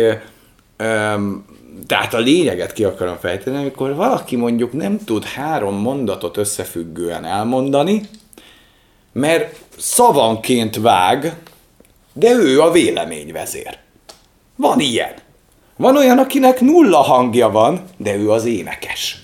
öm, 0.77 1.45
tehát 1.87 2.15
a 2.15 2.19
lényeget 2.19 2.73
ki 2.73 2.85
akarom 2.85 3.17
fejteni, 3.21 3.57
amikor 3.57 3.95
valaki 3.95 4.37
mondjuk 4.37 4.73
nem 4.73 4.99
tud 5.05 5.25
három 5.25 5.75
mondatot 5.75 6.37
összefüggően 6.37 7.25
elmondani, 7.25 8.01
mert 9.13 9.57
szavanként 9.79 10.77
vág, 10.77 11.37
de 12.13 12.31
ő 12.31 12.61
a 12.61 12.71
véleményvezér. 12.71 13.79
Van 14.57 14.81
ilyen. 14.81 15.15
Van 15.77 15.97
olyan, 15.97 16.19
akinek 16.19 16.61
nulla 16.61 16.99
hangja 16.99 17.51
van, 17.51 17.85
de 17.97 18.15
ő 18.15 18.31
az 18.31 18.45
énekes. 18.45 19.19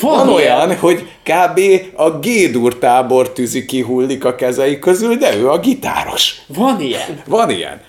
Van, 0.00 0.16
Van 0.16 0.28
olyan, 0.28 0.76
hogy 0.76 1.08
kb. 1.22 1.60
a 1.94 2.10
G-dur 2.10 2.78
tábor 2.78 3.32
tűzi 3.32 3.64
kihullik 3.64 4.24
a 4.24 4.34
kezei 4.34 4.78
közül, 4.78 5.16
de 5.16 5.36
ő 5.36 5.50
a 5.50 5.58
gitáros. 5.58 6.40
Van 6.46 6.80
ilyen. 6.80 7.22
Van 7.26 7.50
ilyen. 7.50 7.80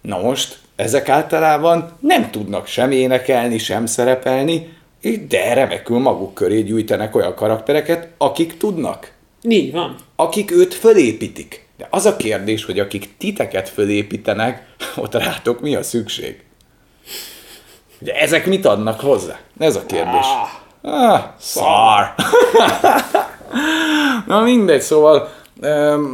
Na 0.00 0.18
most, 0.18 0.58
ezek 0.76 1.08
általában 1.08 1.96
nem 2.00 2.30
tudnak 2.30 2.66
sem 2.66 2.90
énekelni, 2.90 3.58
sem 3.58 3.86
szerepelni, 3.86 4.68
de 5.28 5.54
remekül 5.54 5.98
maguk 5.98 6.34
köré 6.34 6.60
gyűjtenek 6.60 7.14
olyan 7.14 7.34
karaktereket, 7.34 8.08
akik 8.18 8.56
tudnak. 8.56 9.12
Így 9.42 9.72
van. 9.72 9.96
Akik 10.16 10.50
őt 10.50 10.74
fölépítik. 10.74 11.66
De 11.76 11.86
az 11.90 12.06
a 12.06 12.16
kérdés, 12.16 12.64
hogy 12.64 12.78
akik 12.78 13.16
titeket 13.18 13.68
fölépítenek, 13.68 14.66
ott 14.96 15.14
rátok 15.14 15.60
mi 15.60 15.74
a 15.74 15.82
szükség? 15.82 16.44
De 17.98 18.14
ezek 18.14 18.46
mit 18.46 18.66
adnak 18.66 19.00
hozzá? 19.00 19.40
Ez 19.58 19.76
a 19.76 19.86
kérdés. 19.86 20.26
Ah, 20.82 21.24
szar. 21.38 22.14
Na 24.26 24.40
mindegy, 24.40 24.80
szóval 24.80 25.32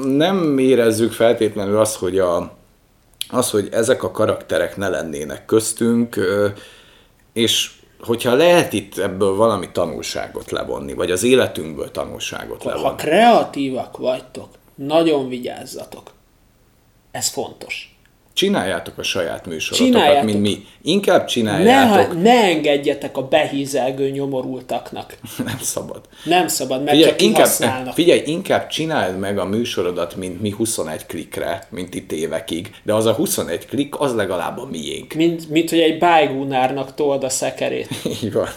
nem 0.04 0.58
érezzük 0.58 1.12
feltétlenül 1.12 1.78
azt, 1.78 1.96
hogy, 1.96 2.18
a, 2.18 2.56
az, 3.30 3.50
hogy 3.50 3.68
ezek 3.72 4.02
a 4.02 4.10
karakterek 4.10 4.76
ne 4.76 4.88
lennének 4.88 5.44
köztünk, 5.44 6.16
és 7.32 7.70
hogyha 8.00 8.34
lehet 8.34 8.72
itt 8.72 8.98
ebből 8.98 9.34
valami 9.36 9.70
tanulságot 9.72 10.50
levonni, 10.50 10.92
vagy 10.92 11.10
az 11.10 11.22
életünkből 11.22 11.90
tanulságot 11.90 12.62
Ha 12.62 12.68
levonni. 12.68 12.96
kreatívak 12.96 13.96
vagytok, 13.96 14.48
nagyon 14.74 15.28
vigyázzatok. 15.28 16.10
Ez 17.10 17.28
fontos. 17.28 17.97
Csináljátok 18.38 18.98
a 18.98 19.02
saját 19.02 19.46
műsorotokat, 19.46 19.92
Csináljátok. 19.92 20.24
mint 20.30 20.40
mi. 20.40 20.66
Inkább 20.82 21.20
Ne, 21.20 21.26
csináljátok. 21.26 22.22
ne 22.22 22.44
engedjetek 22.44 23.16
a 23.16 23.28
behízelgő 23.28 24.10
nyomorultaknak. 24.10 25.16
Nem 25.44 25.58
szabad. 25.60 26.00
Nem 26.24 26.48
szabad, 26.48 26.78
mert 26.82 26.90
Figyelj 26.96 27.10
csak 27.10 27.22
inkább, 27.22 27.92
figyelj, 27.94 28.22
inkább 28.24 28.66
csináld 28.68 29.18
meg 29.18 29.38
a 29.38 29.44
műsorodat, 29.44 30.16
mint 30.16 30.40
mi 30.40 30.50
21 30.50 31.06
klikre, 31.06 31.66
mint 31.70 31.94
itt 31.94 32.12
évekig, 32.12 32.70
de 32.82 32.94
az 32.94 33.06
a 33.06 33.12
21 33.12 33.66
klik, 33.66 34.00
az 34.00 34.14
legalább 34.14 34.58
a 34.58 34.66
miénk. 34.70 35.14
Mint, 35.14 35.50
mint 35.50 35.70
hogy 35.70 35.80
egy 35.80 35.98
bájgúnárnak 35.98 36.94
told 36.94 37.24
a 37.24 37.28
szekerét. 37.28 37.88
Így 38.22 38.32
van. 38.32 38.48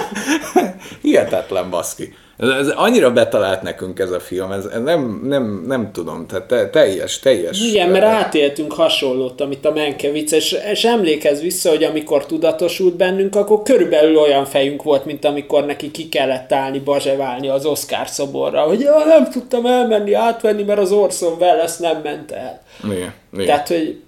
Hihetetlen 1.02 1.70
baszki. 1.70 2.14
Ez, 2.40 2.48
ez 2.48 2.68
annyira 2.68 3.12
betalált 3.12 3.62
nekünk 3.62 3.98
ez 3.98 4.10
a 4.10 4.20
film, 4.20 4.50
ez 4.50 4.64
ez 4.64 4.82
nem, 4.82 5.20
nem, 5.24 5.64
nem 5.66 5.92
tudom, 5.92 6.26
tehát 6.26 6.46
te, 6.46 6.70
teljes, 6.70 7.18
teljes. 7.18 7.60
Igen, 7.60 7.88
mert 7.88 8.04
átéltünk 8.04 8.72
hasonlót, 8.72 9.40
amit 9.40 9.64
a 9.64 9.72
Menkevic, 9.72 10.32
és, 10.32 10.56
és 10.72 10.84
emlékezz 10.84 11.40
vissza, 11.40 11.68
hogy 11.68 11.84
amikor 11.84 12.26
tudatosult 12.26 12.96
bennünk, 12.96 13.36
akkor 13.36 13.62
körülbelül 13.62 14.16
olyan 14.16 14.44
fejünk 14.44 14.82
volt, 14.82 15.04
mint 15.04 15.24
amikor 15.24 15.66
neki 15.66 15.90
ki 15.90 16.08
kellett 16.08 16.52
állni, 16.52 16.78
bazseválni 16.78 17.48
az 17.48 17.66
Oscar 17.66 18.08
szoborra, 18.08 18.60
hogy 18.60 18.80
ja, 18.80 19.04
nem 19.06 19.30
tudtam 19.30 19.66
elmenni, 19.66 20.12
átvenni, 20.12 20.62
mert 20.62 20.80
az 20.80 20.92
Orson 20.92 21.36
Welles 21.40 21.76
nem 21.76 22.00
ment 22.02 22.30
el. 22.30 22.62
Igen, 22.84 23.12
igen. 23.32 23.46
Tehát, 23.46 23.68
hogy 23.68 24.00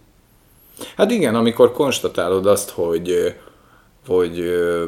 Hát 0.97 1.11
igen, 1.11 1.35
amikor 1.35 1.73
konstatálod 1.73 2.47
azt, 2.47 2.71
hogy 2.71 3.35
hogy 4.07 4.45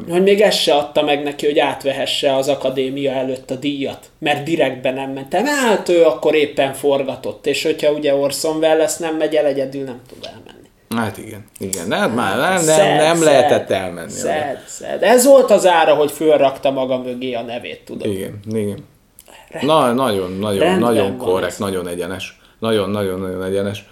hogy 0.08 0.22
még 0.22 0.40
ezt 0.40 0.58
se 0.58 0.74
adta 0.74 1.02
meg 1.02 1.22
neki, 1.22 1.46
hogy 1.46 1.58
átvehesse 1.58 2.36
az 2.36 2.48
akadémia 2.48 3.12
előtt 3.12 3.50
a 3.50 3.54
díjat, 3.54 4.10
mert 4.18 4.44
direktbe 4.44 4.90
nem 4.90 5.10
mentem. 5.10 5.44
Hát 5.44 5.88
ő 5.88 6.04
akkor 6.04 6.34
éppen 6.34 6.72
forgatott, 6.72 7.46
és 7.46 7.62
hogyha 7.62 7.92
ugye 7.92 8.14
Orson 8.14 8.56
Welles 8.56 8.96
nem 8.96 9.16
megy 9.16 9.34
el, 9.34 9.46
egyedül 9.46 9.84
nem 9.84 10.00
tud 10.08 10.26
elmenni. 10.26 10.68
Hát 10.96 11.18
igen, 11.18 11.44
igen. 11.58 11.88
De 11.88 11.96
hát 11.96 12.14
már 12.14 12.36
nem, 12.36 12.52
nem, 12.52 12.58
Szed, 12.62 12.96
nem 12.96 13.16
szed, 13.16 13.24
lehetett 13.24 13.70
elmenni. 13.70 14.10
Szed, 14.10 14.62
szed. 14.66 15.02
Ez 15.02 15.26
volt 15.26 15.50
az 15.50 15.66
ára, 15.66 15.94
hogy 15.94 16.10
fölrakta 16.10 16.70
maga 16.70 16.98
mögé 16.98 17.34
a 17.34 17.42
nevét, 17.42 17.80
tudod. 17.84 18.06
Igen, 18.06 18.40
igen. 18.52 18.78
Na, 19.60 19.92
nagyon, 19.92 20.32
nagyon, 20.32 20.58
Rendben 20.58 20.94
nagyon 20.94 21.16
korrekt, 21.16 21.58
nagyon 21.58 21.88
egyenes. 21.88 22.40
Nagyon, 22.58 22.90
nagyon, 22.90 23.20
nagyon 23.20 23.44
egyenes. 23.44 23.84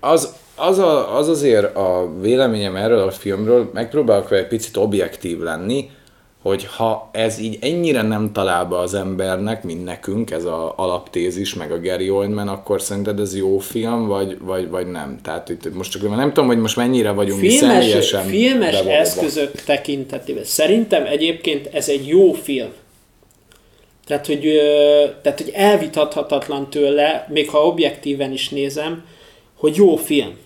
Az, 0.00 0.34
az, 0.60 0.78
a, 0.78 1.16
az 1.16 1.28
azért 1.28 1.76
a 1.76 2.10
véleményem 2.20 2.76
erről 2.76 2.98
a 2.98 3.10
filmről, 3.10 3.70
megpróbálok 3.72 4.32
egy 4.32 4.46
picit 4.46 4.76
objektív 4.76 5.38
lenni, 5.38 5.90
hogy 6.42 6.66
ha 6.76 7.10
ez 7.12 7.38
így 7.38 7.58
ennyire 7.60 8.02
nem 8.02 8.32
talál 8.32 8.64
be 8.64 8.78
az 8.78 8.94
embernek, 8.94 9.64
mint 9.64 9.84
nekünk, 9.84 10.30
ez 10.30 10.44
a 10.44 10.72
alaptézis, 10.76 11.54
meg 11.54 11.72
a 11.72 11.80
Gary 11.80 12.10
Oldman, 12.10 12.48
akkor 12.48 12.82
szerinted 12.82 13.20
ez 13.20 13.36
jó 13.36 13.58
film, 13.58 14.06
vagy, 14.06 14.38
vagy, 14.40 14.68
vagy 14.68 14.86
nem? 14.86 15.18
Tehát 15.22 15.48
itt 15.48 15.74
most 15.74 15.90
csak 15.90 16.16
nem 16.16 16.28
tudom, 16.28 16.46
hogy 16.46 16.58
most 16.58 16.76
mennyire 16.76 17.10
vagyunk 17.10 17.40
mi 17.40 17.48
Filmes, 17.48 17.74
személyesen 17.74 18.24
filmes 18.24 18.72
bevonva. 18.72 18.92
eszközök 18.92 19.50
tekintetében. 19.50 20.44
Szerintem 20.44 21.06
egyébként 21.06 21.66
ez 21.72 21.88
egy 21.88 22.08
jó 22.08 22.32
film. 22.32 22.70
Tehát 24.06 24.26
hogy, 24.26 24.60
tehát, 25.22 25.40
hogy 25.40 25.50
elvitathatatlan 25.54 26.70
tőle, 26.70 27.26
még 27.28 27.50
ha 27.50 27.66
objektíven 27.66 28.32
is 28.32 28.48
nézem, 28.48 29.04
hogy 29.54 29.76
jó 29.76 29.96
film. 29.96 30.36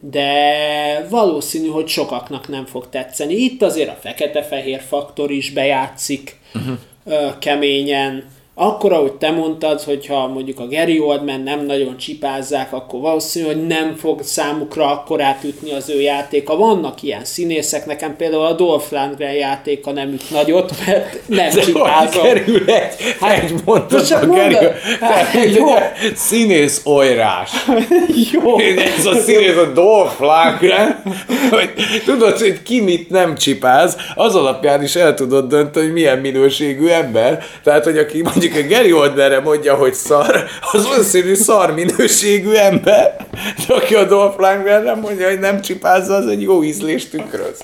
De 0.00 1.06
valószínű, 1.08 1.68
hogy 1.68 1.88
sokaknak 1.88 2.48
nem 2.48 2.66
fog 2.66 2.88
tetszeni. 2.88 3.34
Itt 3.34 3.62
azért 3.62 3.88
a 3.88 3.98
fekete-fehér 4.00 4.80
faktor 4.80 5.30
is 5.30 5.50
bejátszik 5.50 6.36
uh-huh. 6.54 7.38
keményen. 7.38 8.24
Akkor, 8.62 8.92
ahogy 8.92 9.12
te 9.12 9.30
mondtad, 9.30 9.80
hogyha 9.80 10.26
mondjuk 10.26 10.60
a 10.60 10.66
Gary 10.66 11.00
Oldman 11.00 11.40
nem 11.40 11.66
nagyon 11.66 11.96
csipázzák, 11.96 12.72
akkor 12.72 13.00
valószínű, 13.00 13.46
hogy 13.46 13.66
nem 13.66 13.94
fog 13.96 14.22
számukra 14.22 14.86
akkorát 14.90 15.44
ütni 15.44 15.72
az 15.72 15.88
ő 15.88 16.00
játéka. 16.00 16.56
Vannak 16.56 17.02
ilyen 17.02 17.24
színészek, 17.24 17.86
nekem 17.86 18.16
például 18.16 18.44
a 18.44 18.52
Dolph 18.52 18.92
Lundgren 18.92 19.32
játéka 19.32 19.92
nem 19.92 20.08
üt 20.12 20.30
nagyot, 20.30 20.72
mert 20.86 21.20
nem 21.26 21.50
De 21.54 21.60
csipázom. 21.60 22.22
kerül 22.22 22.70
egy, 22.70 22.94
Hát, 23.20 23.42
egy 23.42 24.04
csak 24.06 24.26
mondom. 24.26 24.48
kerül. 24.48 24.70
Hát, 25.00 25.34
jó. 25.54 25.66
Színész 26.14 26.80
olyrás. 26.84 27.50
Jó. 28.32 28.58
Ez 28.98 29.06
a 29.06 29.14
színész 29.14 29.56
a 29.56 29.72
Dolph 29.72 30.20
Lundgren, 30.20 31.02
hogy 31.50 31.70
tudod, 32.04 32.38
hogy 32.38 32.62
ki 32.62 32.80
mit 32.80 33.10
nem 33.10 33.34
csipáz, 33.34 33.96
az 34.14 34.34
alapján 34.34 34.82
is 34.82 34.94
el 34.96 35.14
tudod 35.14 35.48
dönteni, 35.48 35.84
hogy 35.84 35.94
milyen 35.94 36.18
minőségű 36.18 36.86
ember. 36.86 37.44
Tehát, 37.62 37.84
hogy 37.84 37.98
aki 37.98 38.22
mondjuk 38.22 38.49
a 38.56 38.68
Gary 38.68 38.92
Oldmanre 38.92 39.40
mondja, 39.40 39.74
hogy 39.74 39.94
szar, 39.94 40.44
az 40.72 40.86
valószínű 40.86 41.34
szar 41.34 41.74
minőségű 41.74 42.52
ember. 42.52 43.26
De 43.66 43.74
aki 43.74 43.94
a 43.94 44.04
Dolph 44.04 44.38
Lundgrenre 44.38 44.94
mondja, 44.94 45.28
hogy 45.28 45.38
nem 45.38 45.60
csipázza, 45.60 46.14
az 46.14 46.26
egy 46.26 46.42
jó 46.42 46.62
ízlést 46.62 47.10
tükröz. 47.10 47.60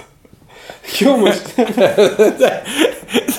Jó, 0.99 1.17
most 1.17 1.43
De, 1.77 1.95
de 2.39 2.63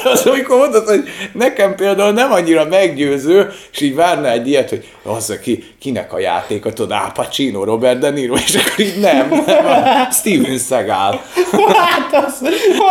az, 0.04 0.26
amikor 0.26 0.58
mondod, 0.58 0.88
hogy 0.88 1.04
nekem 1.34 1.76
például 1.76 2.12
nem 2.12 2.32
annyira 2.32 2.66
meggyőző, 2.66 3.52
és 3.72 3.82
így 3.82 3.96
várná 3.96 4.32
egy 4.32 4.48
ilyet, 4.48 4.70
hogy 4.70 4.86
az, 5.04 5.30
aki, 5.30 5.64
kinek 5.80 6.14
a 6.14 6.20
játéka, 6.20 6.74
tudod, 6.74 6.92
Al 6.92 7.12
Pacino, 7.14 7.64
Robert 7.64 8.00
De 8.00 8.10
Niro, 8.10 8.36
és 8.36 8.56
akkor 8.56 8.86
így 8.86 9.00
nem, 9.00 9.44
nem 9.46 9.66
a 9.66 10.12
Steven 10.12 10.58
Seagal. 10.58 11.22
Hát 11.74 12.26
az, 12.26 12.34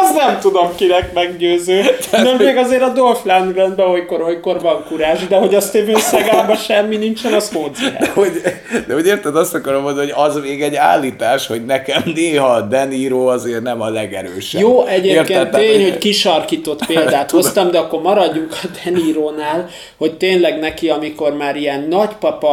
az 0.02 0.14
nem 0.16 0.38
tudom 0.40 0.74
kinek 0.76 1.12
meggyőző. 1.12 1.82
De 2.10 2.34
még 2.38 2.56
azért 2.56 2.82
a 2.82 2.88
Dolph 2.88 3.26
Lundgrenben 3.26 3.86
olykor, 3.86 4.20
olykor 4.20 4.60
van 4.60 4.84
kurázs, 4.88 5.20
de 5.28 5.36
hogy 5.36 5.54
a 5.54 5.60
Steven 5.60 6.00
Seagalban 6.00 6.56
semmi 6.56 6.96
nincsen, 6.96 7.32
az 7.32 7.50
hódzihet. 7.52 8.06
Hogy, 8.06 8.42
de 8.86 8.94
hogy 8.94 9.06
érted, 9.06 9.36
azt 9.36 9.54
akarom 9.54 9.82
mondani, 9.82 10.10
hogy 10.10 10.24
az 10.26 10.40
még 10.42 10.62
egy 10.62 10.74
állítás, 10.74 11.46
hogy 11.46 11.64
nekem 11.64 12.02
néha 12.14 12.46
a 12.46 12.60
De 12.60 12.84
Niro 12.84 13.26
azért 13.26 13.62
nem 13.62 13.80
a 13.80 13.90
legerősebb. 14.52 14.61
Jó, 14.61 14.87
egyébként 14.87 15.28
Érted? 15.28 15.61
Tény, 15.61 15.82
hogy 15.82 15.98
kisarkított 15.98 16.87
példát 16.92 17.30
hoztam, 17.30 17.70
de 17.70 17.78
akkor 17.78 18.02
maradjunk 18.02 18.52
a 18.52 18.66
De 18.66 18.90
Niro-nál, 18.90 19.68
hogy 19.96 20.16
tényleg 20.16 20.59
neki, 20.59 20.88
amikor 20.88 21.37
már 21.37 21.56
ilyen 21.56 21.87
nagypapa 21.88 22.46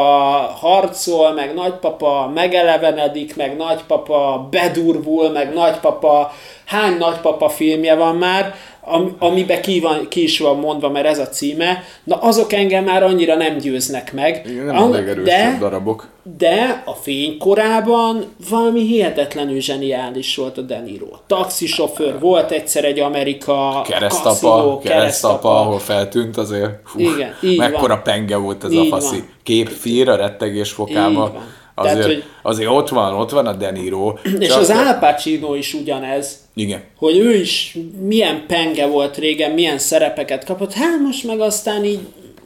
harcol, 0.59 1.31
meg 1.33 1.53
nagypapa 1.53 2.31
megelevenedik, 2.33 3.35
meg 3.35 3.55
nagypapa 3.57 4.47
bedurvul, 4.51 5.29
meg 5.29 5.53
nagypapa, 5.53 6.33
hány 6.65 6.97
nagypapa 6.97 7.49
filmje 7.49 7.95
van 7.95 8.15
már, 8.15 8.55
am- 8.85 9.15
amiben 9.19 9.61
ki, 9.61 9.79
van, 9.79 10.07
ki 10.09 10.23
is 10.23 10.39
van 10.39 10.57
mondva, 10.59 10.89
mert 10.89 11.05
ez 11.05 11.19
a 11.19 11.27
címe, 11.27 11.83
na 12.03 12.15
azok 12.15 12.53
engem 12.53 12.83
már 12.83 13.03
annyira 13.03 13.35
nem 13.35 13.57
győznek 13.57 14.13
meg. 14.13 14.41
Igen, 14.49 14.65
nem 14.65 14.83
a 14.83 14.89
legerősebb 14.89 15.25
de, 15.51 15.57
darabok. 15.59 16.07
de 16.37 16.83
a 16.85 16.93
fénykorában 16.93 18.23
valami 18.49 18.81
hihetetlenül 18.81 19.59
zseniális 19.59 20.35
volt 20.35 20.57
a 20.57 20.61
De 20.61 20.79
Niro. 20.79 21.05
Taxisofőr, 21.27 22.19
volt 22.19 22.51
egyszer 22.51 22.85
egy 22.85 22.99
Amerika, 22.99 23.81
Keresztapa, 23.87 24.29
kaszinó, 24.29 24.79
keresztapa, 24.79 25.59
ahol 25.59 25.79
feltűnt 25.79 26.37
azért. 26.37 26.71
Hú, 26.85 26.99
Igen, 26.99 27.35
így 27.43 27.57
mekkora 27.57 27.93
van. 27.93 28.03
penge 28.03 28.35
volt 28.37 28.63
ez 28.63 28.71
Így 28.71 28.79
a 28.91 28.95
faszi. 28.95 29.15
van. 29.17 29.29
Képfír 29.43 30.09
a 30.09 30.15
rettegés 30.15 30.71
fokába. 30.71 31.19
Van. 31.19 31.31
Tehát, 31.75 31.91
Azért, 31.91 32.05
hogy- 32.05 32.23
azért 32.41 32.69
ott 32.69 32.89
van, 32.89 33.13
ott 33.13 33.29
van 33.31 33.45
a 33.47 33.53
De 33.53 33.71
Niro. 33.71 34.13
És 34.39 34.49
az 34.49 34.69
Al 34.69 34.93
Pacino 34.99 35.53
is 35.55 35.73
ugyanez, 35.73 36.41
Igen. 36.53 36.83
hogy 36.97 37.17
ő 37.17 37.33
is 37.35 37.77
milyen 37.99 38.43
penge 38.47 38.87
volt 38.87 39.17
régen, 39.17 39.51
milyen 39.51 39.77
szerepeket 39.77 40.45
kapott, 40.45 40.73
hát 40.73 40.99
most 40.99 41.23
meg 41.23 41.39
aztán 41.39 41.83
így 41.85 41.99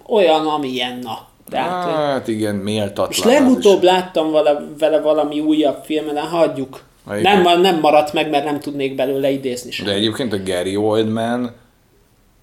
olyan, 0.07 0.47
amilyen 0.47 0.99
na. 1.03 1.27
Tehát, 1.49 1.95
Hát 1.95 2.27
igen, 2.27 2.55
méltatlan. 2.55 3.09
és 3.09 3.23
legutóbb 3.23 3.83
láttam 3.83 4.31
vele, 4.31 4.67
vele 4.79 4.99
valami 5.01 5.39
újabb 5.39 5.83
filmet, 5.83 6.13
de 6.13 6.21
hagyjuk. 6.21 6.83
Nem, 7.21 7.61
nem 7.61 7.79
maradt 7.79 8.13
meg, 8.13 8.29
mert 8.29 8.45
nem 8.45 8.59
tudnék 8.59 8.95
belőle 8.95 9.29
idézni 9.29 9.71
sem. 9.71 9.85
De 9.85 9.91
egyébként 9.91 10.33
a 10.33 10.43
Gary 10.45 10.75
Oldman, 10.75 11.55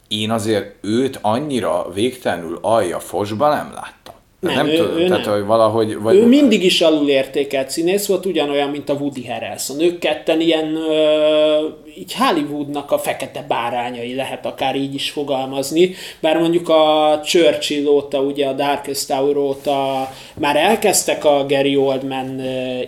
én 0.09 0.31
azért 0.31 0.74
őt 0.81 1.18
annyira 1.22 1.87
végtelenül 1.94 2.59
alja 2.62 2.98
fosba 3.00 3.48
nem 3.48 3.70
láttam. 3.74 4.04
Nem, 4.45 4.55
nem 4.55 4.67
ő- 4.67 4.77
tudom, 4.77 4.97
ő 4.97 5.07
tehát 5.07 5.25
nem. 5.25 5.35
hogy 5.35 5.45
valahogy... 5.45 5.99
Vagy, 5.99 6.17
Ő 6.17 6.27
mindig 6.27 6.65
is 6.65 6.81
alul 6.81 7.09
értékelt 7.09 7.71
színész 7.71 8.07
volt, 8.07 8.27
ugyanolyan, 8.27 8.69
mint 8.69 8.89
a 8.89 8.93
Woody 8.95 9.27
Harrelson. 9.27 9.81
Ők 9.81 9.99
ketten 9.99 10.41
ilyen 10.41 10.75
ö, 10.77 11.67
így 11.99 12.15
Hollywoodnak 12.15 12.91
a 12.93 12.99
fekete 12.99 13.45
bárányai 13.49 14.15
lehet 14.15 14.47
akár 14.47 14.77
így 14.77 14.95
is 14.95 15.11
fogalmazni, 15.11 15.95
bár 16.21 16.39
mondjuk 16.39 16.69
a 16.69 17.21
Churchill 17.25 17.87
óta, 17.87 18.21
ugye 18.21 18.47
a 18.47 18.53
Darkest 18.53 19.13
Hour 19.13 19.37
óta 19.37 20.11
már 20.35 20.57
elkezdtek 20.57 21.25
a 21.25 21.47
Gary 21.49 21.77
Oldman 21.77 22.41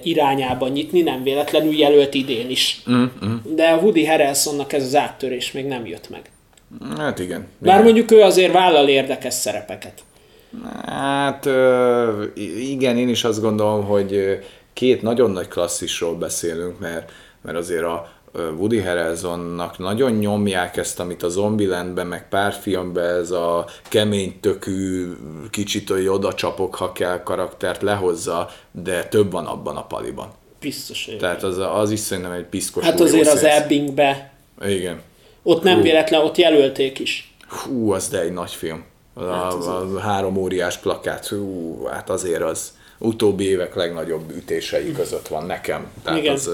irányába 0.02 0.68
nyitni, 0.68 1.00
nem 1.00 1.22
véletlenül 1.22 1.74
jelölt 1.78 2.14
idén 2.14 2.50
is. 2.50 2.82
Mm, 2.90 3.04
De 3.54 3.68
a 3.68 3.76
Woody 3.76 4.04
Harrelsonnak 4.06 4.72
ez 4.72 4.82
az 4.82 4.94
áttörés 4.96 5.52
még 5.52 5.66
nem 5.66 5.86
jött 5.86 6.10
meg. 6.10 6.20
Hát 6.98 7.18
igen. 7.18 7.46
Bár 7.58 7.74
igen. 7.74 7.84
mondjuk 7.84 8.10
ő 8.10 8.20
azért 8.22 8.52
vállal 8.52 8.88
érdekes 8.88 9.34
szerepeket. 9.34 9.92
Hát 10.86 11.48
igen, 12.70 12.96
én 12.96 13.08
is 13.08 13.24
azt 13.24 13.40
gondolom, 13.40 13.84
hogy 13.84 14.38
két 14.72 15.02
nagyon 15.02 15.30
nagy 15.30 15.48
klasszisról 15.48 16.14
beszélünk, 16.14 16.78
mert, 16.78 17.12
mert 17.42 17.56
azért 17.56 17.84
a 17.84 18.08
Woody 18.58 18.78
Harrelsonnak 18.78 19.78
nagyon 19.78 20.12
nyomják 20.12 20.76
ezt, 20.76 21.00
amit 21.00 21.22
a 21.22 21.28
Zombielandben, 21.28 22.06
meg 22.06 22.28
pár 22.28 22.52
filmben 22.52 23.14
ez 23.14 23.30
a 23.30 23.66
kemény 23.88 24.40
tökű, 24.40 25.12
kicsit 25.50 25.88
hogy 25.88 26.06
oda 26.06 26.34
csapok, 26.34 26.74
ha 26.74 26.92
kell 26.92 27.22
karaktert 27.22 27.82
lehozza, 27.82 28.50
de 28.70 29.04
több 29.04 29.32
van 29.32 29.46
abban 29.46 29.76
a 29.76 29.86
paliban. 29.86 30.28
Biztos, 30.60 31.06
hogy 31.06 31.16
Tehát 31.16 31.42
az, 31.42 31.58
az 31.58 31.90
is 31.90 32.00
szerintem 32.00 32.32
egy 32.32 32.44
piszkos 32.44 32.84
Hát 32.84 33.00
azért 33.00 33.28
az. 33.28 33.44
Ebbingbe 33.44 34.32
Igen. 34.66 35.00
Ott 35.42 35.62
nem 35.62 35.80
véletlen, 35.80 36.20
ott 36.20 36.36
jelölték 36.36 36.98
is. 36.98 37.34
Hú, 37.48 37.92
az 37.92 38.08
de 38.08 38.20
egy 38.20 38.32
nagy 38.32 38.50
film. 38.50 38.84
A, 39.18 39.22
a, 39.22 39.94
a 39.94 39.98
három 40.00 40.36
óriás 40.36 40.78
plakát, 40.78 41.26
hú, 41.26 41.84
hát 41.84 42.10
azért 42.10 42.42
az 42.42 42.72
utóbbi 42.98 43.44
évek 43.44 43.74
legnagyobb 43.74 44.30
ütései 44.36 44.92
között 44.92 45.28
van 45.28 45.46
nekem. 45.46 45.86
Tehát 46.02 46.18
Igen. 46.18 46.32
az 46.32 46.50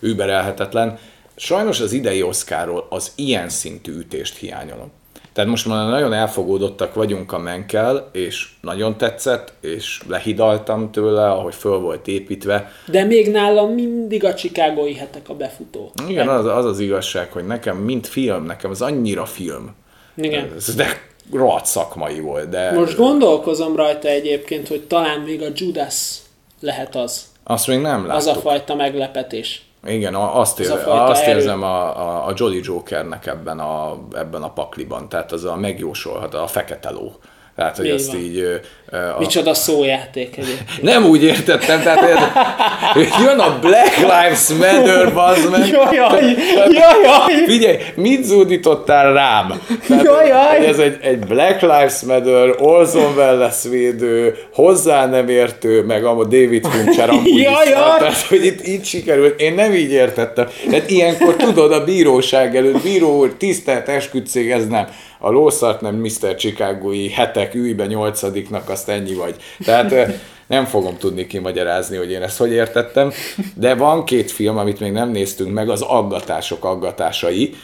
überelhetetlen. 0.00 0.98
Sajnos 1.36 1.80
az 1.80 1.92
idei 1.92 2.22
Oscarról 2.22 2.86
az 2.90 3.12
ilyen 3.14 3.48
szintű 3.48 3.98
ütést 3.98 4.36
hiányolom. 4.36 4.90
Tehát 5.32 5.50
most 5.50 5.66
már 5.66 5.88
nagyon 5.88 6.12
elfogódottak 6.12 6.94
vagyunk 6.94 7.32
a 7.32 7.38
menkel, 7.38 8.08
és 8.12 8.48
nagyon 8.60 8.96
tetszett, 8.96 9.52
és 9.60 10.00
lehidaltam 10.08 10.90
tőle, 10.90 11.30
ahogy 11.30 11.54
föl 11.54 11.78
volt 11.78 12.08
építve. 12.08 12.72
De 12.86 13.04
még 13.04 13.30
nálam 13.30 13.72
mindig 13.72 14.24
a 14.24 14.34
Chicagói 14.34 14.94
hetek 14.94 15.28
a 15.28 15.34
befutó. 15.34 15.92
Igen, 16.08 16.28
az 16.28 16.44
az, 16.44 16.64
az 16.64 16.80
igazság, 16.80 17.32
hogy 17.32 17.46
nekem, 17.46 17.76
mint 17.76 18.06
film, 18.06 18.44
nekem 18.44 18.70
az 18.70 18.82
annyira 18.82 19.24
film. 19.24 19.74
Igen. 20.16 20.52
Ez 20.56 20.74
de 20.74 21.07
rohadt 21.32 21.66
szakmai 21.66 22.20
volt, 22.20 22.48
de... 22.48 22.72
Most 22.72 22.96
gondolkozom 22.96 23.76
rajta 23.76 24.08
egyébként, 24.08 24.68
hogy 24.68 24.86
talán 24.86 25.20
még 25.20 25.42
a 25.42 25.48
Judas 25.54 26.16
lehet 26.60 26.96
az. 26.96 27.26
Azt 27.44 27.66
még 27.66 27.80
nem 27.80 28.06
láttuk. 28.06 28.16
Az 28.16 28.26
a 28.26 28.34
fajta 28.34 28.74
meglepetés. 28.74 29.62
Igen, 29.86 30.14
azt, 30.14 30.60
Az 30.60 30.70
a 30.70 30.78
ér, 30.78 30.86
azt 30.86 31.26
érzem 31.26 31.62
a, 31.62 31.98
a, 32.00 32.26
a 32.26 32.32
Jolly 32.36 32.60
Jokernek 32.62 33.26
ebben 33.26 33.58
a, 33.58 33.98
ebben 34.12 34.42
a 34.42 34.52
pakliban, 34.52 35.08
tehát 35.08 35.32
az 35.32 35.44
a 35.44 35.56
megjósolhat, 35.56 36.34
a 36.34 36.46
fekete 36.46 36.90
ló. 36.90 37.12
Tehát, 37.58 37.76
hogy 37.76 37.86
Így 37.86 37.92
azt 37.92 38.06
van. 38.06 38.16
így... 38.20 38.60
a, 38.90 39.18
Micsoda 39.18 39.54
szójáték 39.54 40.36
egyébként. 40.36 40.82
nem 40.92 41.04
úgy 41.04 41.22
értettem, 41.22 41.82
tehát 41.82 42.08
érted, 42.08 43.20
jön 43.20 43.38
a 43.38 43.58
Black 43.60 43.96
Lives 43.96 44.48
Matter, 44.48 45.14
bazd 45.14 45.50
meg. 45.50 45.68
Jajaj, 45.68 46.36
jajaj! 46.54 47.44
Figyelj, 47.46 47.76
mit 47.94 48.24
zúdítottál 48.24 49.12
rám? 49.12 49.60
Tehát, 49.88 50.04
Jajjaj! 50.04 50.56
hogy 50.56 50.66
ez 50.66 50.78
egy, 50.78 50.96
egy 51.02 51.18
Black 51.18 51.60
Lives 51.60 52.00
Matter, 52.00 52.54
Orson 52.58 53.12
Welles 53.16 53.62
védő, 53.70 54.36
hozzá 54.54 55.06
nem 55.06 55.28
értő, 55.28 55.82
meg 55.82 56.04
a 56.04 56.14
David 56.24 56.66
Fincher 56.66 57.10
amúgy 57.14 57.44
van. 57.74 57.98
Tehát, 57.98 58.26
hogy 58.28 58.44
itt 58.44 58.66
így 58.66 58.84
sikerült, 58.84 59.40
én 59.40 59.54
nem 59.54 59.72
így 59.74 59.90
értettem. 59.90 60.46
Tehát 60.70 60.90
ilyenkor 60.90 61.36
tudod, 61.36 61.72
a 61.72 61.84
bíróság 61.84 62.56
előtt, 62.56 62.82
bíró 62.82 63.16
úr, 63.18 63.34
tisztelt 63.38 63.88
esküdtség, 63.88 64.50
ez 64.50 64.66
nem. 64.66 64.86
A 65.18 65.30
lószart 65.30 65.80
nem 65.80 65.94
Mr. 65.94 66.34
Chicagói 66.36 67.10
hetek 67.10 67.54
ülj 67.54 67.72
be 67.72 67.86
nyolcadiknak, 67.86 68.68
azt 68.68 68.88
ennyi 68.88 69.14
vagy. 69.14 69.36
Tehát 69.64 69.92
eh, 69.92 70.14
nem 70.46 70.64
fogom 70.64 70.96
tudni 70.96 71.26
kimagyarázni, 71.26 71.96
hogy 71.96 72.10
én 72.10 72.22
ezt 72.22 72.38
hogy 72.38 72.52
értettem, 72.52 73.12
de 73.54 73.74
van 73.74 74.04
két 74.04 74.30
film, 74.30 74.58
amit 74.58 74.80
még 74.80 74.92
nem 74.92 75.10
néztünk 75.10 75.52
meg, 75.52 75.68
az 75.68 75.82
aggatások 75.82 76.64
aggatásai. 76.64 77.54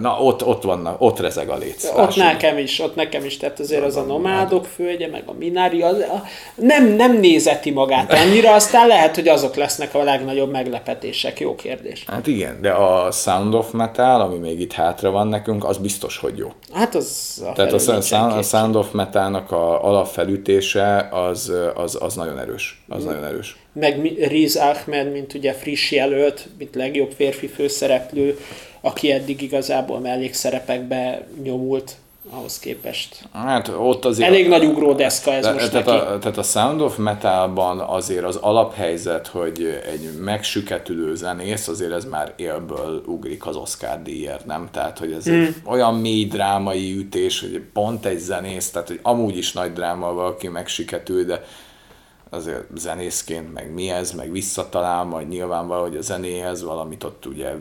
Na, 0.00 0.18
ott, 0.20 0.44
ott 0.46 0.62
vannak, 0.62 1.00
ott 1.00 1.20
rezeg 1.20 1.48
a 1.48 1.56
léc. 1.56 1.84
Ott 1.96 2.16
nekem 2.16 2.58
is, 2.58 2.80
ott 2.80 2.94
nekem 2.94 3.24
is, 3.24 3.36
tehát 3.36 3.60
azért 3.60 3.84
az 3.84 3.96
a 3.96 4.02
nomádok 4.02 4.64
földje, 4.64 5.08
meg 5.08 5.22
a 5.26 5.32
minári, 5.32 5.82
az, 5.82 5.98
a, 5.98 6.22
nem, 6.54 6.86
nem 6.86 7.18
nézeti 7.18 7.70
magát 7.70 8.12
annyira, 8.12 8.54
aztán 8.54 8.86
lehet, 8.86 9.14
hogy 9.14 9.28
azok 9.28 9.54
lesznek 9.54 9.94
a 9.94 10.02
legnagyobb 10.02 10.50
meglepetések. 10.50 11.40
Jó 11.40 11.54
kérdés. 11.54 12.04
Hát 12.06 12.26
igen, 12.26 12.60
de 12.60 12.70
a 12.70 13.10
Sound 13.10 13.54
of 13.54 13.70
Metal, 13.70 14.20
ami 14.20 14.38
még 14.38 14.60
itt 14.60 14.72
hátra 14.72 15.10
van 15.10 15.28
nekünk, 15.28 15.64
az 15.64 15.76
biztos, 15.76 16.18
hogy 16.18 16.38
jó. 16.38 16.52
Hát 16.72 16.94
az 16.94 17.42
a 17.48 17.52
Tehát 17.52 17.72
a, 17.72 17.78
Sound- 17.78 18.32
a. 18.36 18.42
Sound 18.42 18.76
of 18.76 18.90
Metalnak 18.92 19.50
a 19.52 19.84
alapfelütése 19.84 21.08
az, 21.10 21.52
az, 21.74 21.98
az 22.00 22.14
nagyon 22.14 22.38
erős. 22.38 22.84
Az 22.88 23.04
nagyon 23.04 23.24
erős. 23.24 23.56
Meg 23.80 24.16
Riz 24.28 24.56
Ahmed, 24.56 25.12
mint 25.12 25.34
ugye 25.34 25.52
friss 25.52 25.90
jelölt, 25.90 26.48
mint 26.58 26.74
legjobb 26.74 27.12
férfi 27.16 27.46
főszereplő, 27.46 28.38
aki 28.80 29.10
eddig 29.12 29.42
igazából 29.42 29.98
mellékszerepekbe 30.00 31.26
nyomult 31.42 31.92
ahhoz 32.30 32.58
képest. 32.58 33.22
Hát 33.32 33.68
ott 33.78 34.04
azért... 34.04 34.28
Elég 34.28 34.48
nagy 34.48 34.64
ugródeszka 34.64 35.32
ez 35.32 35.44
Te- 35.44 35.52
most 35.52 35.70
tehát, 35.70 35.86
neki. 35.86 35.98
a, 35.98 36.18
tehát 36.18 36.38
a 36.38 36.42
Sound 36.42 36.80
of 36.80 36.96
Metalban 36.96 37.78
azért 37.80 38.24
az 38.24 38.36
alaphelyzet, 38.36 39.26
hogy 39.26 39.80
egy 39.92 40.10
megsüketülő 40.20 41.14
zenész, 41.14 41.68
azért 41.68 41.92
ez 41.92 42.04
már 42.04 42.32
élből 42.36 43.02
ugrik 43.06 43.46
az 43.46 43.56
Oscar 43.56 44.02
díjért, 44.02 44.46
nem? 44.46 44.68
Tehát, 44.72 44.98
hogy 44.98 45.12
ez 45.12 45.24
Hmm. 45.24 45.40
egy 45.40 45.54
olyan 45.64 45.94
mély 45.94 46.24
drámai 46.24 46.96
ütés, 46.96 47.40
hogy 47.40 47.62
pont 47.72 48.06
egy 48.06 48.18
zenész, 48.18 48.70
tehát 48.70 48.88
hogy 48.88 49.00
amúgy 49.02 49.36
is 49.36 49.52
nagy 49.52 49.72
dráma 49.72 50.12
valaki 50.12 50.48
megsüketül, 50.48 51.24
de 51.24 51.44
azért 52.30 52.64
zenészként, 52.74 53.52
meg 53.52 53.72
mi 53.74 53.90
ez, 53.90 54.12
meg 54.12 54.32
visszatalál, 54.32 55.04
majd 55.04 55.28
nyilván 55.28 55.66
valahogy 55.66 55.96
a 55.96 56.00
zenéhez 56.00 56.62
valamit 56.64 57.04
ott 57.04 57.26
ugye 57.26 57.52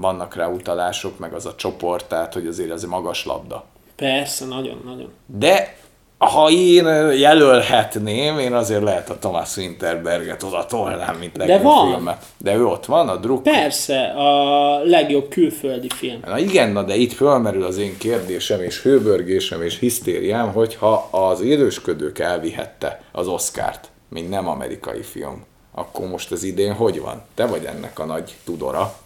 vannak 0.00 0.34
rá 0.34 0.48
utalások, 0.48 1.18
meg 1.18 1.32
az 1.32 1.46
a 1.46 1.54
csoport, 1.54 2.08
tehát 2.08 2.34
hogy 2.34 2.46
azért 2.46 2.70
ez 2.70 2.84
magas 2.84 3.24
labda. 3.24 3.64
Persze, 3.96 4.46
nagyon-nagyon. 4.46 5.10
De 5.26 5.76
ha 6.18 6.50
én 6.50 6.86
jelölhetném, 7.12 8.38
én 8.38 8.52
azért 8.52 8.82
lehet 8.82 9.10
a 9.10 9.18
Thomas 9.18 9.56
Winterberget 9.56 10.42
oda 10.42 10.66
tolnám, 10.66 11.16
mint 11.16 11.36
legjobb 11.36 11.62
van. 11.62 11.90
filmet. 11.90 12.24
De 12.38 12.54
ő 12.54 12.66
ott 12.66 12.84
van, 12.84 13.08
a 13.08 13.16
druk. 13.16 13.42
Persze, 13.42 14.00
a 14.02 14.78
legjobb 14.84 15.28
külföldi 15.28 15.88
film. 15.94 16.20
Na 16.26 16.38
igen, 16.38 16.70
na 16.70 16.82
de 16.82 16.94
itt 16.94 17.12
fölmerül 17.12 17.64
az 17.64 17.76
én 17.76 17.98
kérdésem, 17.98 18.62
és 18.62 18.82
hőbörgésem, 18.82 19.62
és 19.62 19.78
hisztériám, 19.78 20.52
hogyha 20.52 21.08
az 21.10 21.40
élősködők 21.40 22.18
elvihette 22.18 23.00
az 23.12 23.26
Oscárt, 23.26 23.87
mint 24.08 24.30
nem 24.30 24.48
amerikai 24.48 25.02
film, 25.02 25.44
akkor 25.74 26.08
most 26.08 26.32
az 26.32 26.42
idén 26.42 26.72
hogy 26.72 27.00
van? 27.00 27.22
Te 27.34 27.46
vagy 27.46 27.64
ennek 27.64 27.98
a 27.98 28.04
nagy 28.04 28.34
tudora. 28.44 28.96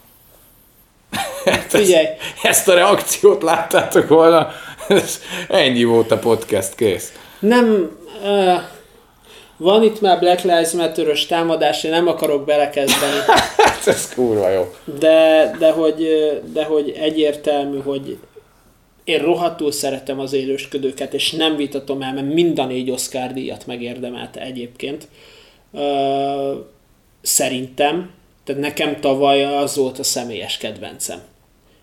Hát 1.45 1.65
Figyelj. 1.69 2.07
Ezt, 2.07 2.45
ezt 2.45 2.69
a 2.69 2.75
reakciót 2.75 3.43
láttátok 3.43 4.09
volna? 4.09 4.49
Ez 4.89 5.21
Ennyi 5.49 5.85
volt 5.85 6.11
a 6.11 6.19
podcast, 6.19 6.75
kész. 6.75 7.13
Nem, 7.39 7.91
uh, 8.23 8.61
van 9.57 9.83
itt 9.83 10.01
már 10.01 10.19
Black 10.19 10.43
Lives 10.43 10.71
matter 10.71 11.07
támadás, 11.29 11.85
én 11.85 11.91
nem 11.91 12.09
akarok 12.09 12.45
belekezdeni, 12.45 13.17
Hát 13.57 13.87
ez 13.87 14.09
kurva 14.15 14.49
jó. 14.49 14.75
de, 14.99 15.51
de, 15.59 15.71
hogy, 15.71 16.07
de 16.53 16.65
hogy 16.65 16.91
egyértelmű, 16.91 17.81
hogy 17.81 18.19
én 19.05 19.19
rohadtul 19.19 19.73
szeretem 19.73 20.21
az 20.21 20.33
élősködőket, 20.33 21.15
és 21.15 21.31
nem 21.31 21.57
vitatom 21.57 22.03
el, 22.03 22.15
mert 22.15 22.33
mind 22.33 22.59
a 22.59 22.67
négy 22.67 22.91
Oscar 22.91 23.33
díjat 23.33 23.67
megérdemelte 23.67 24.41
egyébként. 24.41 25.09
Szerintem, 27.23 28.11
tehát 28.45 28.61
nekem 28.61 29.01
tavaly 29.01 29.45
az 29.45 29.77
volt 29.77 29.99
a 29.99 30.03
személyes 30.03 30.57
kedvencem. 30.57 31.21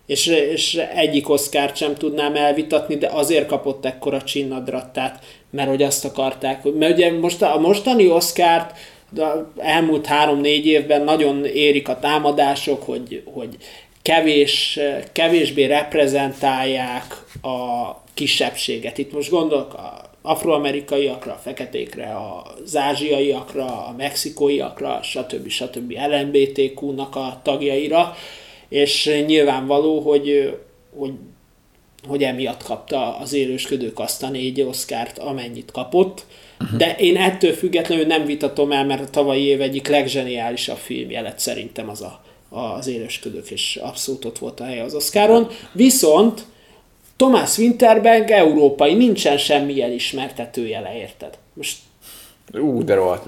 És, 0.06 0.26
és 0.26 0.74
egyik 0.94 1.28
oszkárt 1.28 1.76
sem 1.76 1.94
tudnám 1.94 2.36
elvitatni, 2.36 2.96
de 2.96 3.06
azért 3.06 3.46
kapott 3.46 3.84
ekkora 3.84 4.22
csinnadrattát, 4.22 5.24
mert 5.50 5.68
hogy 5.68 5.82
azt 5.82 6.04
akarták, 6.04 6.62
hogy, 6.62 6.74
mert 6.74 6.92
ugye 6.92 7.12
most 7.12 7.42
a 7.42 7.58
mostani 7.58 8.08
oszkárt 8.08 8.78
de 9.10 9.46
elmúlt 9.56 10.06
három-négy 10.06 10.66
évben 10.66 11.02
nagyon 11.04 11.44
érik 11.44 11.88
a 11.88 11.98
támadások, 11.98 12.82
hogy, 12.82 13.22
hogy 13.32 13.56
kevés, 14.02 14.78
kevésbé 15.12 15.64
reprezentálják 15.64 17.24
a 17.42 17.94
kisebbséget. 18.14 18.98
Itt 18.98 19.12
most 19.12 19.30
gondolok 19.30 19.74
a 19.74 20.10
afroamerikaiakra, 20.22 21.32
a 21.32 21.40
feketékre, 21.42 22.16
az 22.62 22.76
ázsiaiakra, 22.76 23.64
a 23.64 23.94
mexikóiakra, 23.96 25.02
stb. 25.02 25.48
stb. 25.48 25.92
LMBTQ-nak 26.10 27.16
a 27.16 27.40
tagjaira, 27.42 28.14
és 28.68 29.22
nyilvánvaló, 29.26 30.00
hogy, 30.00 30.58
hogy, 30.96 31.12
hogy 32.08 32.22
emiatt 32.22 32.62
kapta 32.62 33.18
az 33.18 33.32
élősködők 33.32 33.98
azt 33.98 34.22
a 34.22 34.28
négy 34.28 34.60
oszkárt, 34.60 35.18
amennyit 35.18 35.70
kapott. 35.70 36.26
De 36.76 36.94
én 36.96 37.16
ettől 37.16 37.52
függetlenül 37.52 38.06
nem 38.06 38.24
vitatom 38.24 38.72
el, 38.72 38.84
mert 38.84 39.02
a 39.02 39.10
tavalyi 39.10 39.44
év 39.44 39.60
egyik 39.60 39.88
legzseniálisabb 39.88 40.76
filmje 40.76 41.20
lett 41.20 41.38
szerintem 41.38 41.88
az 41.88 42.02
a, 42.02 42.20
az 42.50 42.86
élősködők, 42.86 43.50
és 43.50 43.78
abszolút 43.82 44.24
ott 44.24 44.38
volt 44.38 44.60
a 44.60 44.64
helye 44.64 44.82
az 44.82 44.94
Oscaron. 44.94 45.48
Viszont 45.72 46.44
Thomas 47.16 47.58
Winterberg 47.58 48.30
európai, 48.30 48.94
nincsen 48.94 49.38
semmi 49.38 49.82
elismertetőjele, 49.82 50.96
érted? 50.96 51.38
Most 51.54 51.76
Ú, 52.52 52.84
de 52.84 52.94
rohadt. 52.94 53.26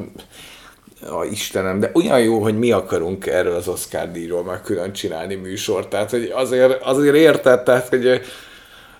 A 1.11 1.25
Istenem, 1.25 1.81
de 1.81 1.91
olyan 1.95 2.21
jó, 2.21 2.39
hogy 2.39 2.59
mi 2.59 2.71
akarunk 2.71 3.27
erről 3.27 3.55
az 3.55 3.69
Oscar 3.69 4.11
díjról 4.11 4.43
már 4.43 4.61
külön 4.61 4.93
csinálni 4.93 5.35
műsort. 5.35 5.89
Tehát, 5.89 6.11
hogy 6.11 6.31
azért, 6.35 6.83
azért 6.83 7.15
érted, 7.17 7.63
tehát, 7.63 7.89
hogy 7.89 8.21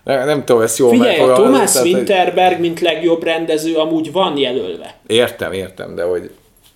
nem, 0.05 0.27
nem 0.27 0.45
tudom, 0.45 0.63
ezt 0.63 0.79
jól 0.79 0.91
figyelj, 0.91 1.19
a 1.19 1.33
Thomas 1.33 1.73
tehát, 1.73 1.87
Winterberg, 1.87 2.61
mint 2.61 2.81
legjobb 2.81 3.23
rendező, 3.23 3.75
amúgy 3.75 4.13
van 4.13 4.37
jelölve. 4.37 4.95
Értem, 5.07 5.53
értem, 5.53 5.95
de 5.95 6.03
hogy, 6.03 6.31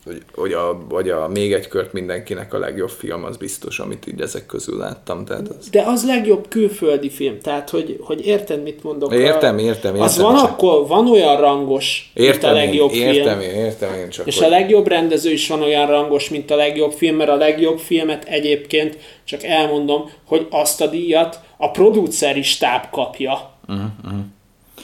hogy, 0.06 0.22
hogy, 0.34 0.52
a, 0.52 0.84
hogy 0.90 1.08
a 1.10 1.28
még 1.28 1.52
egy 1.52 1.68
kört 1.68 1.92
mindenkinek 1.92 2.54
a 2.54 2.58
legjobb 2.58 2.88
film, 2.88 3.24
az 3.24 3.36
biztos, 3.36 3.78
amit 3.78 4.06
így 4.06 4.20
ezek 4.20 4.46
közül 4.46 4.78
láttam. 4.78 5.24
Tehát 5.24 5.48
az... 5.48 5.68
De 5.68 5.82
az 5.82 6.06
legjobb 6.06 6.48
külföldi 6.48 7.10
film, 7.10 7.40
tehát 7.40 7.70
hogy, 7.70 7.98
hogy 8.00 8.26
érted, 8.26 8.62
mit 8.62 8.82
mondok? 8.82 9.12
Értem, 9.14 9.56
A- 9.56 9.60
értem, 9.60 10.00
Az 10.00 10.12
értem, 10.16 10.30
van 10.32 10.40
csak- 10.40 10.50
akkor, 10.50 10.86
van 10.86 11.08
olyan 11.10 11.40
rangos, 11.40 12.10
Értem, 12.14 12.52
mint 12.52 12.62
a 12.62 12.64
legjobb 12.66 12.90
én, 12.92 13.12
értem 13.14 13.38
film. 13.38 13.50
én, 13.50 13.64
értem 13.64 13.94
én, 13.94 14.08
csak 14.08 14.26
És 14.26 14.38
hogy... 14.38 14.46
a 14.46 14.50
legjobb 14.50 14.86
rendező 14.86 15.30
is 15.30 15.48
van 15.48 15.62
olyan 15.62 15.86
rangos, 15.86 16.28
mint 16.28 16.50
a 16.50 16.56
legjobb 16.56 16.92
film, 16.92 17.16
mert 17.16 17.30
a 17.30 17.36
legjobb 17.36 17.78
filmet 17.78 18.24
egyébként, 18.24 18.98
csak 19.24 19.42
elmondom, 19.42 20.10
hogy 20.26 20.46
azt 20.50 20.80
a 20.80 20.86
díjat 20.86 21.40
a 21.56 21.70
produceri 21.70 22.42
stáb 22.42 22.90
kapja. 22.90 23.50
Uh-huh. 23.68 23.84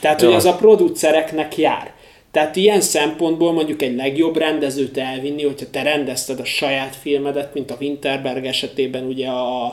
Tehát, 0.01 0.21
hogy 0.21 0.29
Jó. 0.31 0.35
az 0.35 0.45
a 0.45 0.55
producereknek 0.55 1.57
jár. 1.57 1.92
Tehát 2.33 2.57
ilyen 2.57 2.81
szempontból 2.81 3.53
mondjuk 3.53 3.83
egy 3.83 3.97
legjobb 3.97 4.37
rendezőt 4.37 4.99
elvinni, 4.99 5.45
hogyha 5.45 5.67
te 5.71 5.83
rendezted 5.83 6.41
a 6.41 6.45
saját 6.45 6.97
filmedet, 6.97 7.55
mint 7.55 7.71
a 7.71 7.77
Winterberg 7.81 8.45
esetében 8.45 9.05
ugye 9.05 9.29
a, 9.29 9.65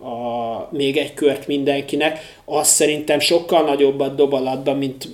a 0.00 0.68
még 0.72 0.96
egy 0.96 1.14
kört 1.14 1.46
mindenkinek, 1.46 2.18
az 2.44 2.68
szerintem 2.68 3.18
sokkal 3.18 3.62
nagyobbat 3.62 4.14
dob 4.14 4.32
alatba, 4.32 4.74
mint, 4.74 5.08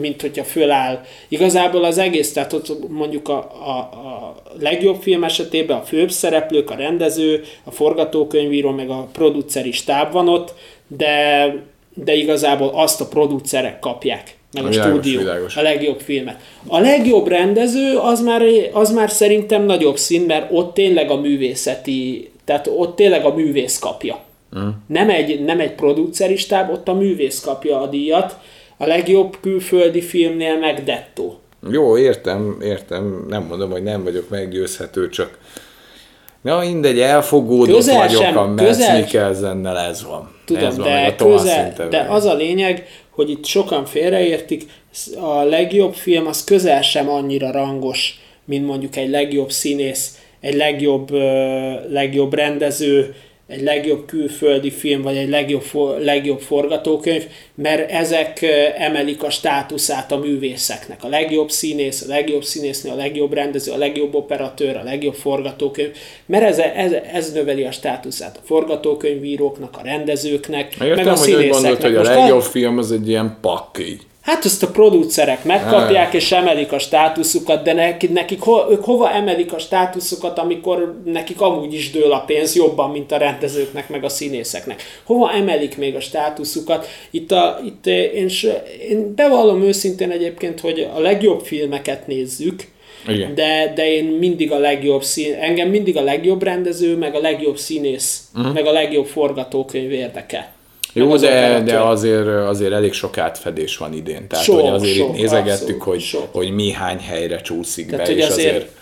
mint 0.00 0.20
hogyha 0.20 0.44
föláll. 0.44 1.04
Igazából 1.28 1.84
az 1.84 1.98
egész, 1.98 2.32
tehát 2.32 2.52
ott 2.52 2.88
mondjuk 2.88 3.28
a, 3.28 3.38
a, 3.66 3.78
a 3.78 4.34
legjobb 4.60 5.02
film 5.02 5.24
esetében 5.24 5.76
a 5.76 5.82
főbb 5.82 6.10
szereplők, 6.10 6.70
a 6.70 6.74
rendező, 6.74 7.44
a 7.64 7.70
forgatókönyvíró, 7.70 8.70
meg 8.70 8.90
a 8.90 9.08
produceri 9.12 9.72
stáb 9.72 10.12
van 10.12 10.28
ott, 10.28 10.54
de, 10.86 11.54
de 11.94 12.14
igazából 12.14 12.70
azt 12.74 13.00
a 13.00 13.08
producerek 13.08 13.78
kapják, 13.78 14.40
meg 14.52 14.64
a 14.64 14.68
Világos, 14.68 14.92
stúdió, 14.92 15.18
világos. 15.18 15.56
a 15.56 15.62
legjobb 15.62 16.00
filmet. 16.00 16.40
A 16.66 16.78
legjobb 16.78 17.28
rendező 17.28 17.96
az 17.96 18.20
már, 18.20 18.42
az 18.72 18.92
már 18.92 19.10
szerintem 19.10 19.62
nagyobb 19.62 19.96
szín, 19.96 20.22
mert 20.26 20.50
ott 20.52 20.74
tényleg 20.74 21.10
a 21.10 21.16
művészeti, 21.16 22.30
tehát 22.44 22.70
ott 22.76 22.96
tényleg 22.96 23.24
a 23.24 23.34
művész 23.34 23.78
kapja. 23.78 24.18
Mm. 24.58 24.68
Nem, 24.86 25.10
egy, 25.10 25.44
nem 25.44 25.60
egy 25.60 25.74
produceri 25.74 26.36
stáb, 26.36 26.70
ott 26.70 26.88
a 26.88 26.94
művész 26.94 27.40
kapja 27.40 27.80
a 27.80 27.86
díjat, 27.86 28.36
a 28.76 28.86
legjobb 28.86 29.36
külföldi 29.40 30.00
filmnél 30.00 30.58
meg 30.58 30.84
Detto. 30.84 31.34
Jó, 31.70 31.98
értem, 31.98 32.58
értem, 32.62 33.26
nem 33.28 33.42
mondom, 33.42 33.70
hogy 33.70 33.82
nem 33.82 34.04
vagyok 34.04 34.28
meggyőzhető, 34.28 35.08
csak 35.08 35.38
Na 36.42 36.58
mindegy, 36.58 37.00
elfogódott 37.00 37.76
közel 37.76 38.06
vagyok 38.06 38.22
sem, 38.22 38.38
a 38.38 38.46
Metz 38.46 38.92
Mikkelsennel, 38.92 39.78
ez 39.78 40.04
van. 40.04 40.34
Tudom, 40.58 40.84
de, 40.84 41.14
közel, 41.16 41.88
de 41.90 42.06
az 42.08 42.24
a 42.24 42.34
lényeg, 42.34 42.86
hogy 43.10 43.30
itt 43.30 43.44
sokan 43.44 43.84
félreértik, 43.84 44.64
a 45.20 45.42
legjobb 45.42 45.94
film 45.94 46.26
az 46.26 46.44
közel 46.44 46.82
sem 46.82 47.08
annyira 47.08 47.50
rangos, 47.50 48.20
mint 48.44 48.66
mondjuk 48.66 48.96
egy 48.96 49.08
legjobb 49.08 49.50
színész, 49.50 50.18
egy 50.40 50.54
legjobb, 50.54 51.10
legjobb 51.90 52.34
rendező, 52.34 53.14
egy 53.52 53.62
legjobb 53.62 54.06
külföldi 54.06 54.70
film, 54.70 55.02
vagy 55.02 55.16
egy 55.16 55.28
legjobb, 55.28 55.64
legjobb 55.98 56.40
forgatókönyv, 56.40 57.26
mert 57.54 57.90
ezek 57.90 58.42
emelik 58.76 59.22
a 59.22 59.30
státuszát 59.30 60.12
a 60.12 60.16
művészeknek. 60.16 61.04
A 61.04 61.08
legjobb 61.08 61.50
színész, 61.50 62.02
a 62.02 62.08
legjobb 62.08 62.44
színésznő, 62.44 62.90
a 62.90 62.94
legjobb 62.94 63.32
rendező, 63.32 63.72
a 63.72 63.76
legjobb 63.76 64.14
operatőr, 64.14 64.76
a 64.76 64.82
legjobb 64.82 65.14
forgatókönyv, 65.14 65.90
mert 66.26 66.44
ez, 66.44 66.58
ez, 66.58 66.92
ez 67.12 67.32
növeli 67.32 67.64
a 67.64 67.72
státuszát 67.72 68.36
a 68.36 68.40
forgatókönyvíróknak, 68.44 69.76
a 69.76 69.82
rendezőknek, 69.84 70.74
Értem, 70.74 71.04
meg 71.04 71.06
a 71.06 71.16
színészeknek. 71.16 71.52
Hogy 71.52 71.62
gondolt, 71.62 71.82
hogy 71.82 71.96
a 71.96 72.20
legjobb 72.20 72.42
film 72.42 72.78
az 72.78 72.92
egy 72.92 73.08
ilyen 73.08 73.38
pakk 73.40 73.78
így. 73.78 74.00
Hát 74.22 74.44
ezt 74.44 74.62
a 74.62 74.70
producerek 74.70 75.44
megkapják 75.44 76.14
és 76.14 76.32
emelik 76.32 76.72
a 76.72 76.78
státuszukat, 76.78 77.62
de 77.62 77.72
nekik, 77.72 78.10
nekik 78.10 78.40
ho, 78.40 78.70
ők 78.70 78.84
hova 78.84 79.10
emelik 79.10 79.52
a 79.52 79.58
státuszukat, 79.58 80.38
amikor 80.38 81.00
nekik 81.04 81.40
amúgy 81.40 81.74
is 81.74 81.90
dől 81.90 82.12
a 82.12 82.24
pénz 82.24 82.54
jobban, 82.54 82.90
mint 82.90 83.12
a 83.12 83.16
rendezőknek, 83.16 83.88
meg 83.88 84.04
a 84.04 84.08
színészeknek. 84.08 84.82
Hova 85.04 85.32
emelik 85.32 85.76
még 85.76 85.94
a 85.94 86.00
státuszukat? 86.00 86.86
Itt, 87.10 87.32
a, 87.32 87.60
itt 87.64 87.86
én, 87.86 88.28
én 88.88 89.14
bevallom 89.14 89.62
őszintén 89.62 90.10
egyébként, 90.10 90.60
hogy 90.60 90.88
a 90.94 91.00
legjobb 91.00 91.40
filmeket 91.40 92.06
nézzük, 92.06 92.70
igen. 93.08 93.34
De, 93.34 93.72
de 93.74 93.92
én 93.92 94.04
mindig 94.04 94.52
a 94.52 94.58
legjobb 94.58 95.02
szín, 95.02 95.34
engem 95.34 95.68
mindig 95.68 95.96
a 95.96 96.02
legjobb 96.02 96.42
rendező, 96.42 96.96
meg 96.96 97.14
a 97.14 97.20
legjobb 97.20 97.58
színész, 97.58 98.22
uh-huh. 98.34 98.52
meg 98.52 98.66
a 98.66 98.72
legjobb 98.72 99.06
forgatókönyv 99.06 99.90
érdekel. 99.90 100.52
Jó, 100.92 101.16
de, 101.16 101.62
de 101.64 101.80
azért, 101.80 102.26
azért 102.26 102.72
elég 102.72 102.92
sok 102.92 103.18
átfedés 103.18 103.76
van 103.76 103.92
idén. 103.92 104.28
Tehát 104.28 104.44
sok, 104.44 104.60
hogy 104.60 104.68
azért 104.68 104.96
sok, 104.96 105.08
itt 105.08 105.14
nézegettük, 105.14 105.60
abszolút, 105.60 105.82
hogy, 105.82 106.00
sok. 106.00 106.28
hogy 106.32 106.50
mi 106.50 106.72
hány 106.72 106.98
helyre 106.98 107.40
csúszik 107.40 107.90
Tehát, 107.90 108.06
be, 108.06 108.12
és 108.12 108.26
azért, 108.26 108.54
azért 108.54 108.80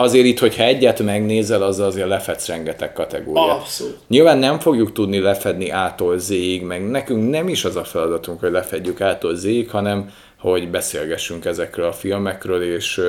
azért 0.00 0.26
itt, 0.26 0.38
hogyha 0.38 0.62
egyet 0.62 1.02
megnézel, 1.02 1.62
az 1.62 1.78
azért 1.78 2.08
lefedsz 2.08 2.46
rengeteg 2.46 2.92
kategóriát. 2.92 3.56
Abszolút. 3.56 3.96
Nyilván 4.08 4.38
nem 4.38 4.58
fogjuk 4.58 4.92
tudni 4.92 5.18
lefedni 5.18 5.70
ától 5.70 6.18
zéig, 6.18 6.62
meg 6.62 6.90
nekünk 6.90 7.30
nem 7.30 7.48
is 7.48 7.64
az 7.64 7.76
a 7.76 7.84
feladatunk, 7.84 8.40
hogy 8.40 8.50
lefedjük 8.50 9.00
ától 9.00 9.34
zéig, 9.34 9.70
hanem 9.70 10.10
hogy 10.38 10.70
beszélgessünk 10.70 11.44
ezekről 11.44 11.86
a 11.86 11.92
filmekről, 11.92 12.62
és 12.62 13.00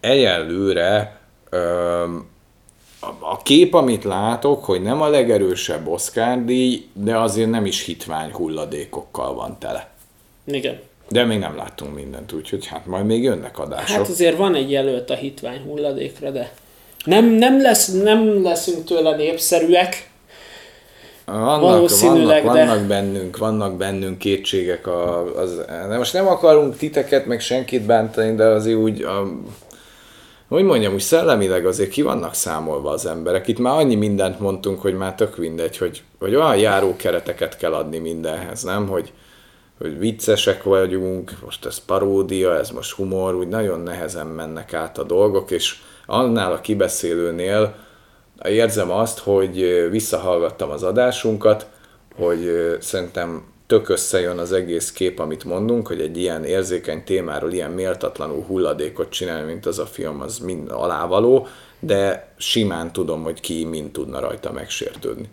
egyelőre 0.00 1.20
a 3.18 3.42
kép, 3.42 3.74
amit 3.74 4.04
látok, 4.04 4.64
hogy 4.64 4.82
nem 4.82 5.00
a 5.00 5.08
legerősebb 5.08 5.88
Oscar 5.88 6.44
díj, 6.44 6.88
de 6.92 7.18
azért 7.18 7.50
nem 7.50 7.66
is 7.66 7.84
hitvány 7.84 8.32
hulladékokkal 8.32 9.34
van 9.34 9.56
tele. 9.58 9.90
Igen. 10.44 10.80
De 11.08 11.24
még 11.24 11.38
nem 11.38 11.56
láttunk 11.56 11.94
mindent, 11.94 12.32
úgyhogy 12.32 12.66
hát 12.66 12.86
majd 12.86 13.06
még 13.06 13.22
jönnek 13.22 13.58
adások. 13.58 13.96
Hát 13.96 14.08
azért 14.08 14.36
van 14.36 14.54
egy 14.54 14.70
jelölt 14.70 15.10
a 15.10 15.14
hitvány 15.14 15.62
hulladékra, 15.66 16.30
de 16.30 16.52
nem, 17.04 17.24
nem, 17.24 17.60
lesz, 17.60 17.92
nem 18.02 18.42
leszünk 18.42 18.84
tőle 18.84 19.16
népszerűek. 19.16 20.10
Vannak, 21.24 21.90
vannak, 22.00 22.26
de... 22.28 22.42
vannak 22.42 22.80
bennünk, 22.80 23.36
vannak 23.36 23.76
bennünk 23.76 24.18
kétségek. 24.18 24.86
A, 24.86 25.36
az, 25.36 25.64
de 25.88 25.96
most 25.96 26.12
nem 26.12 26.26
akarunk 26.26 26.76
titeket, 26.76 27.26
meg 27.26 27.40
senkit 27.40 27.82
bántani, 27.82 28.34
de 28.34 28.44
azért 28.44 28.76
úgy 28.76 29.02
a, 29.02 29.32
hogy 30.52 30.64
mondjam, 30.64 30.94
úgy 30.94 31.00
szellemileg 31.00 31.66
azért 31.66 31.90
ki 31.90 32.02
vannak 32.02 32.34
számolva 32.34 32.90
az 32.90 33.06
emberek. 33.06 33.48
Itt 33.48 33.58
már 33.58 33.78
annyi 33.78 33.94
mindent 33.94 34.40
mondtunk, 34.40 34.80
hogy 34.80 34.94
már 34.94 35.14
tök 35.14 35.36
mindegy, 35.36 35.76
hogy, 35.76 36.02
hogy 36.18 36.34
olyan 36.34 36.56
járó 36.56 36.96
kereteket 36.96 37.56
kell 37.56 37.72
adni 37.72 37.98
mindenhez, 37.98 38.62
nem? 38.62 38.88
Hogy, 38.88 39.12
hogy 39.78 39.98
viccesek 39.98 40.62
vagyunk, 40.62 41.32
most 41.44 41.64
ez 41.64 41.84
paródia, 41.84 42.58
ez 42.58 42.70
most 42.70 42.92
humor, 42.92 43.34
úgy 43.34 43.48
nagyon 43.48 43.80
nehezen 43.80 44.26
mennek 44.26 44.74
át 44.74 44.98
a 44.98 45.02
dolgok, 45.02 45.50
és 45.50 45.76
annál 46.06 46.52
a 46.52 46.60
kibeszélőnél 46.60 47.74
érzem 48.44 48.90
azt, 48.90 49.18
hogy 49.18 49.88
visszahallgattam 49.90 50.70
az 50.70 50.82
adásunkat, 50.82 51.66
hogy 52.14 52.76
szerintem 52.80 53.51
tök 53.72 53.88
összejön 53.88 54.38
az 54.38 54.52
egész 54.52 54.92
kép, 54.92 55.18
amit 55.18 55.44
mondunk, 55.44 55.86
hogy 55.86 56.00
egy 56.00 56.16
ilyen 56.16 56.44
érzékeny 56.44 57.04
témáról 57.04 57.52
ilyen 57.52 57.70
méltatlanul 57.70 58.42
hulladékot 58.42 59.10
csinálni, 59.10 59.52
mint 59.52 59.66
az 59.66 59.78
a 59.78 59.86
film, 59.86 60.20
az 60.20 60.38
mind 60.38 60.70
alávaló, 60.70 61.46
de 61.80 62.32
simán 62.36 62.92
tudom, 62.92 63.22
hogy 63.22 63.40
ki 63.40 63.64
mind 63.64 63.90
tudna 63.90 64.20
rajta 64.20 64.52
megsértődni. 64.52 65.28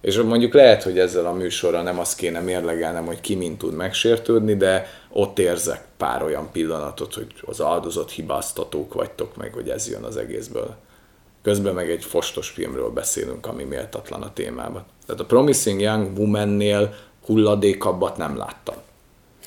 És 0.00 0.16
mondjuk 0.16 0.54
lehet, 0.54 0.82
hogy 0.82 0.98
ezzel 0.98 1.26
a 1.26 1.32
műsorral 1.32 1.82
nem 1.82 1.98
azt 1.98 2.16
kéne 2.16 2.40
mérlegelnem, 2.40 3.06
hogy 3.06 3.20
ki 3.20 3.34
mind 3.34 3.56
tud 3.56 3.74
megsértődni, 3.74 4.56
de 4.56 4.86
ott 5.10 5.38
érzek 5.38 5.84
pár 5.96 6.22
olyan 6.22 6.48
pillanatot, 6.52 7.14
hogy 7.14 7.26
az 7.40 7.60
áldozott 7.60 8.10
hibáztatók 8.10 8.94
vagytok 8.94 9.36
meg, 9.36 9.52
hogy 9.52 9.68
ez 9.68 9.90
jön 9.90 10.02
az 10.02 10.16
egészből. 10.16 10.74
Közben 11.42 11.74
meg 11.74 11.90
egy 11.90 12.04
fostos 12.04 12.48
filmről 12.48 12.90
beszélünk, 12.90 13.46
ami 13.46 13.64
méltatlan 13.64 14.22
a 14.22 14.32
témában. 14.32 14.84
Tehát 15.06 15.20
a 15.20 15.26
Promising 15.26 15.80
Young 15.80 16.18
Woman-nél 16.18 16.94
hulladékabbat 17.26 18.16
nem 18.16 18.36
láttam. 18.36 18.74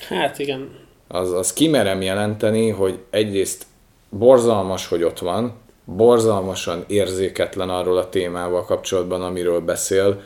Hát 0.07 0.39
igen. 0.39 0.69
Az, 1.07 1.31
az 1.31 1.53
kimerem 1.53 2.01
jelenteni, 2.01 2.69
hogy 2.69 2.99
egyrészt 3.09 3.65
borzalmas, 4.09 4.87
hogy 4.87 5.03
ott 5.03 5.19
van, 5.19 5.53
borzalmasan 5.85 6.83
érzéketlen 6.87 7.69
arról 7.69 7.97
a 7.97 8.09
témával 8.09 8.65
kapcsolatban, 8.65 9.21
amiről 9.21 9.59
beszél, 9.59 10.21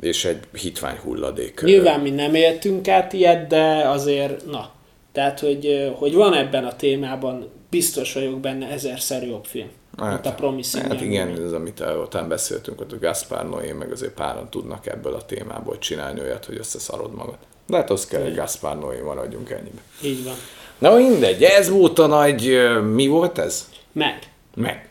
és 0.00 0.24
egy 0.24 0.38
hitvány 0.52 0.96
hulladék. 0.96 1.60
Nyilván 1.60 2.00
mi 2.00 2.10
nem 2.10 2.34
éltünk 2.34 2.88
át 2.88 3.12
ilyet, 3.12 3.46
de 3.46 3.88
azért, 3.88 4.46
na, 4.46 4.70
tehát, 5.12 5.40
hogy, 5.40 5.92
hogy 5.94 6.14
van 6.14 6.34
ebben 6.34 6.64
a 6.64 6.76
témában, 6.76 7.50
biztos 7.70 8.12
vagyok 8.12 8.40
benne 8.40 8.68
ezerszer 8.68 9.22
jobb 9.22 9.44
film. 9.44 9.70
Hát, 9.98 10.26
a 10.26 10.32
Promising 10.32 10.86
hát 10.86 11.00
igen, 11.00 11.42
ez 11.44 11.52
amit 11.52 11.82
után 12.02 12.28
beszéltünk, 12.28 12.78
hogy 12.78 12.92
a 12.92 12.98
Gaspar 12.98 13.48
Noé, 13.48 13.72
meg 13.72 13.92
azért 13.92 14.12
páran 14.12 14.50
tudnak 14.50 14.86
ebből 14.86 15.14
a 15.14 15.24
témából 15.24 15.78
csinálni 15.78 16.20
olyat, 16.20 16.44
hogy 16.44 16.56
összeszarod 16.58 17.14
magad. 17.14 17.36
De 17.66 17.76
hát 17.76 17.90
az 17.90 18.06
kell, 18.06 18.22
hogy 18.22 18.34
Gaspar 18.34 18.78
Noé 18.78 19.00
maradjunk 19.00 19.50
ennyibe. 19.50 19.80
Így 20.02 20.24
van. 20.24 20.34
Na 20.78 20.94
mindegy, 20.94 21.42
ez 21.42 21.68
volt 21.68 21.98
a 21.98 22.06
nagy, 22.06 22.58
mi 22.94 23.06
volt 23.06 23.38
ez? 23.38 23.68
Meg. 23.92 24.18
Meg. 24.54 24.88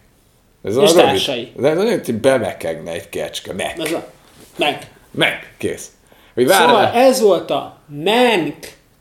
Ez 0.63 0.75
És 0.75 0.91
társai. 0.91 1.51
De 1.55 1.69
ez 1.69 1.77
olyan, 1.77 2.01
hogy 2.05 2.15
bemekegne 2.15 2.91
egy 2.91 3.09
kecske. 3.09 3.53
Meg. 3.53 3.79
Ez 3.79 3.91
a, 3.91 4.07
meg. 4.55 4.91
Meg. 5.11 5.53
Kész. 5.57 5.91
Hogy 6.33 6.47
szóval 6.47 6.85
ez 6.85 7.21
volt 7.21 7.51
a 7.51 7.77
Menk 8.03 8.55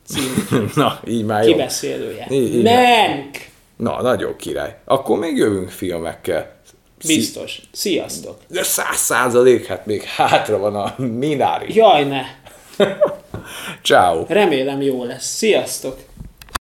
című 0.05 0.65
Na, 0.75 0.99
így 1.07 1.25
már 1.25 1.43
jó. 1.43 1.51
Kibeszélője. 1.51 2.27
Így, 2.29 2.55
így 2.55 2.63
Menk. 2.63 3.37
Na, 3.77 4.01
nagyon 4.01 4.35
király. 4.35 4.77
Akkor 4.85 5.19
még 5.19 5.37
jövünk 5.37 5.69
filmekkel. 5.69 6.55
Biztos. 7.05 7.61
Sziasztok. 7.71 8.37
De 8.47 8.63
száz 8.63 8.95
százalék, 8.97 9.65
hát 9.65 9.85
még 9.85 10.03
hátra 10.03 10.57
van 10.57 10.75
a 10.75 10.93
Minari. 10.97 11.75
Jaj, 11.75 12.03
ne. 12.03 12.21
Ciao. 13.83 14.25
Remélem 14.27 14.81
jó 14.81 15.03
lesz. 15.03 15.25
Sziasztok. 15.25 15.99